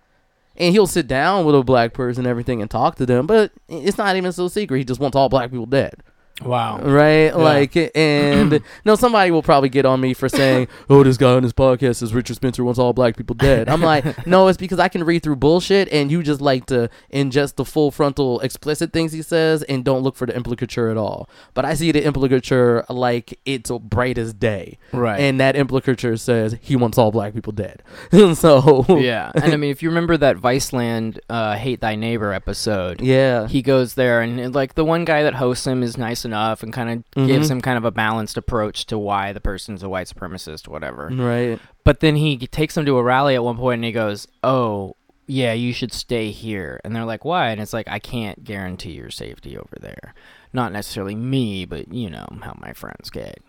[0.56, 3.52] and he'll sit down with a black person and everything and talk to them, but
[3.68, 4.78] it's not even so secret.
[4.78, 6.04] He just wants all black people dead.
[6.42, 6.80] Wow.
[6.80, 7.32] Right?
[7.32, 11.44] Like, and no, somebody will probably get on me for saying, "Oh, this guy on
[11.44, 14.80] his podcast says Richard Spencer wants all black people dead." I'm like, no, it's because
[14.80, 18.94] I can read through bullshit, and you just like to ingest the full frontal explicit
[18.94, 21.30] things he says, and don't look for the implicature at all.
[21.54, 25.20] But I see the implicature like it's bright as day, Right.
[25.20, 27.84] And that implicature says he wants all black people dead.
[28.36, 33.02] so yeah, and I mean, if you remember that Viceland uh, "Hate Thy Neighbor" episode,
[33.02, 36.26] yeah, he goes there and, and, like the one guy that hosts him is nice
[36.30, 37.52] enough and kind of gives Mhm.
[37.52, 41.10] him kind of a balanced approach to why the person's a white supremacist, whatever.
[41.12, 41.60] right.
[41.84, 44.96] But then he takes him to a rally at one point and he goes, "Oh,
[45.28, 48.92] yeah, you should stay here." And they're like, "Why?" And it's like, "I can't guarantee
[48.94, 50.14] your safety over there.
[50.54, 53.40] Not necessarily me, but you know how my friends get."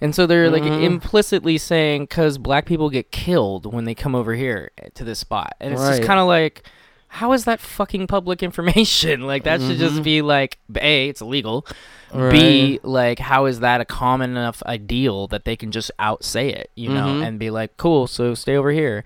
[0.00, 0.82] And so they're like Mhm.
[0.84, 5.54] implicitly saying cuz black people get killed when they come over here to this spot.
[5.60, 6.62] And it's just kind of like
[7.14, 9.22] how is that fucking public information?
[9.32, 10.04] Like that should just Mhm.
[10.04, 11.66] be like A, it's illegal.
[12.12, 16.48] B, like how is that a common enough ideal that they can just out say
[16.50, 17.26] it, you know, Mhm.
[17.26, 19.02] and be like, cool, so stay over here.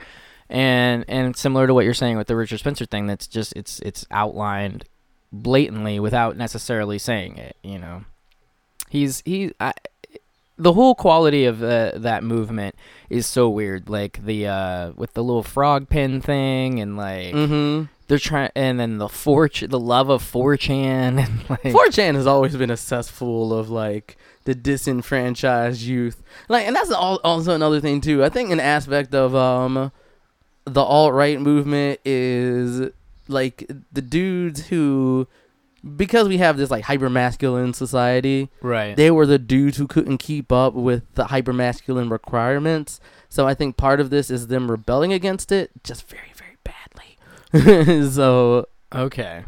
[0.51, 3.81] And and similar to what you're saying with the Richard Spencer thing, that's just it's
[3.81, 4.85] it's outlined
[5.33, 8.05] blatantly without necessarily saying it, you know.
[8.91, 9.73] He's he I,
[10.57, 12.75] the whole quality of uh, that movement
[13.11, 17.85] is so weird like the uh with the little frog pin thing and like Mm-hmm.
[18.09, 20.71] They're trying and then the four the love of 4chan
[21.25, 26.23] and like 4chan has always been a cesspool of like the disenfranchised youth.
[26.49, 28.25] Like, and that's al- also another thing too.
[28.25, 29.93] I think an aspect of um
[30.65, 32.91] the alt right movement is
[33.29, 35.29] like the dudes who,
[35.97, 40.17] because we have this like hyper masculine society, right they were the dudes who couldn't
[40.19, 43.01] keep up with the hyper masculine requirements.
[43.29, 46.23] So I think part of this is them rebelling against it, just very.
[48.11, 49.45] so okay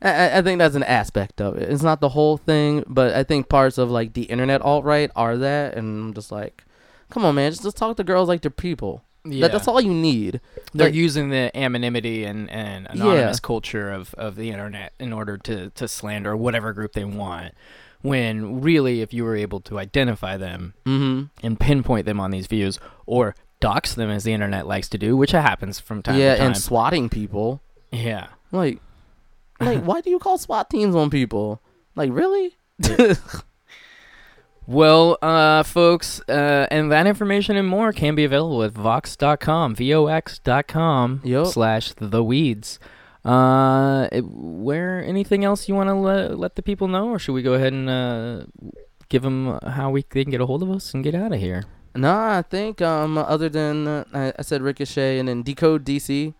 [0.00, 1.68] I- I, think that's an aspect of it.
[1.68, 5.10] It's not the whole thing, but I think parts of like the internet alt right
[5.16, 6.62] are that, and I'm just like,
[7.10, 9.02] come on, man, just just talk to girls like they're people.
[9.24, 9.40] Yeah.
[9.42, 10.40] That, that's all you need.
[10.72, 15.36] They're Like- using the anonymity and, and anonymous culture of, of the internet in order
[15.38, 17.54] to, to slander whatever group they want.
[18.00, 21.44] When really, if you were able to identify them Mm-hmm.
[21.44, 25.16] and pinpoint them on these views, or dox them as the internet likes to do,
[25.16, 26.46] which happens from time Yeah, to time.
[26.48, 27.60] and swatting people.
[27.90, 28.28] yeah.
[28.52, 28.80] Like,
[29.60, 31.60] like why do you call SWAT teams on people?
[31.96, 32.56] Like, really?
[34.66, 41.20] Well, uh, folks, uh, and that information and more can be available at vox.com, vox.com
[41.24, 41.46] Yup.
[41.46, 42.78] slash the weeds.
[43.24, 47.32] Uh, it- where anything else you want to le- let the people know, or should
[47.32, 48.44] we go ahead and uh,
[49.08, 51.40] give them how we they can get a hold of us and get out of
[51.40, 51.64] here?
[51.98, 56.32] Nah, I think um other than uh, I, I said Ricochet and then Decode DC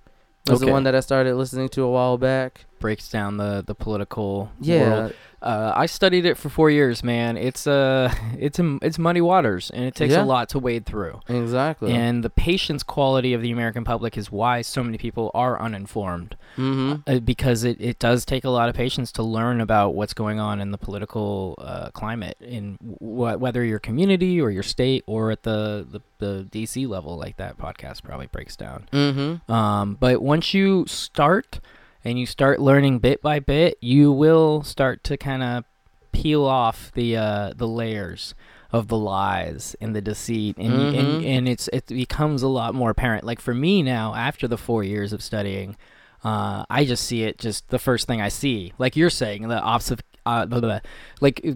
[0.47, 0.67] was Okay.
[0.67, 2.65] the one that I started listening to a while back.
[2.79, 5.15] Breaks down the the political Yeah, world.
[5.41, 7.37] Uh, I studied it for four years, man.
[7.37, 10.25] It's uh, it's a, it's muddy waters, and it takes Yeah.
[10.25, 11.21] a lot to wade through.
[11.29, 11.93] exactly.
[11.93, 16.37] And the patience quality of the American public is why so many people are uninformed.
[16.57, 16.95] mm-hmm.
[17.07, 20.41] Uh, because it, it does take a lot of patience to learn about what's going
[20.41, 25.31] on in the political uh, climate in wh- whether your community or your state or
[25.31, 28.89] at the, the, the DC level, like that podcast probably breaks down.
[28.93, 29.53] Mm-hmm.
[29.53, 31.61] Um, but once you start
[32.05, 35.65] and you start learning bit by bit, you will start to kind of
[36.13, 38.35] peel off the uh, the layers
[38.73, 42.75] of the lies and the deceit, and, y- and and it's it becomes a lot
[42.75, 43.25] more apparent.
[43.25, 45.77] Like for me now, after the four years of studying,
[46.25, 48.73] uh, I just see it just the first thing I see.
[48.79, 50.81] Like you're saying, the opposite, uh, blah, blah, blah.
[51.21, 51.53] like uh,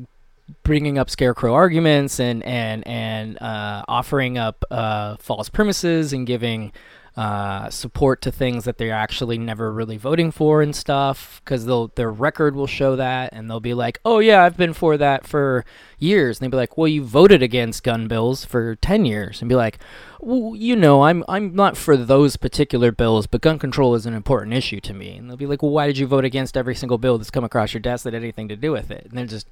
[0.65, 6.73] bringing up scarecrow arguments and and and uh, offering up uh, false premises and giving
[7.15, 11.89] uh, support to things that they're actually never really voting for and stuff because they'll
[11.89, 15.27] their record will show that and they'll be like oh yeah I've been for that
[15.27, 15.63] for
[15.99, 16.39] years.
[16.39, 19.43] And they'll be like well you voted against gun bills for 10 years.
[19.43, 19.79] And be like
[20.21, 24.15] well you know I'm I'm not for those particular bills but gun control is an
[24.15, 25.15] important issue to me.
[25.17, 27.45] And they'll be like well why did you vote against every single bill that's come
[27.45, 29.05] across your desk that had anything to do with it?
[29.05, 29.51] And they're just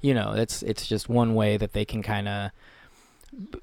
[0.00, 2.50] you know it's it's just one way that they can kind of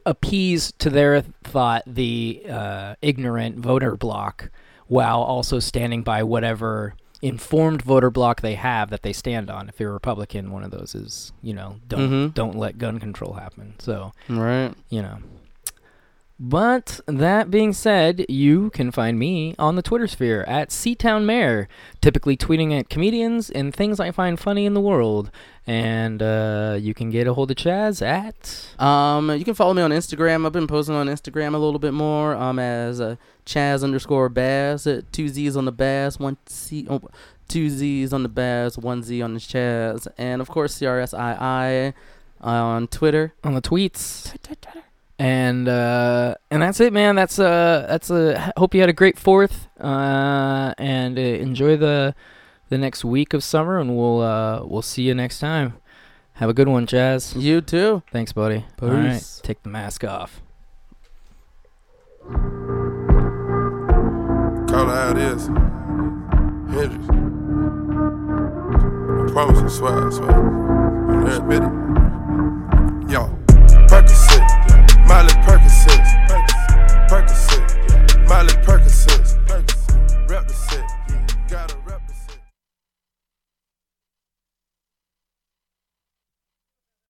[0.05, 4.49] appease to their thought the uh, ignorant voter bloc
[4.87, 9.79] while also standing by whatever informed voter bloc they have that they stand on if
[9.79, 12.33] you're a republican one of those is you know don't Mhm.
[12.35, 14.71] don't let gun control happen so Right.
[14.89, 15.17] you know
[16.39, 21.67] but that being said, you can find me on the Twitter sphere at Seatown Mayor,
[22.01, 25.31] typically tweeting at comedians and things I find funny in the world.
[25.65, 29.81] And uh, you can get a hold of Chaz at Um, you can follow me
[29.81, 30.45] on Instagram.
[30.45, 32.35] I've been posting on Instagram a little bit more.
[32.35, 33.15] Um, as uh,
[33.45, 34.85] Chaz underscore Bass.
[34.85, 37.01] Uh, two Z's on the Bass, one C, oh,
[37.47, 41.93] two Z's on the Bass, one Z on the Chaz, and of course CRSII
[42.41, 43.33] on Twitter.
[43.43, 44.35] on the tweets.
[45.19, 47.15] And uh, and that's it, man.
[47.15, 48.53] That's uh, that's a.
[48.55, 52.13] Hope you had a great Fourth, uh, and uh, enjoy the
[52.69, 53.79] the next week of summer.
[53.79, 55.73] And we'll uh, we'll see you next time.
[56.33, 57.35] Have a good one, Jazz.
[57.35, 58.03] You too.
[58.11, 58.65] Thanks, buddy.
[58.79, 60.39] All right, take the mask off.
[64.69, 65.47] Call it how it is.
[66.69, 67.07] Hendrix.
[69.09, 70.29] I promise, I swear, I swear.
[70.29, 73.11] I'm there, admit it.
[73.11, 73.46] Yo.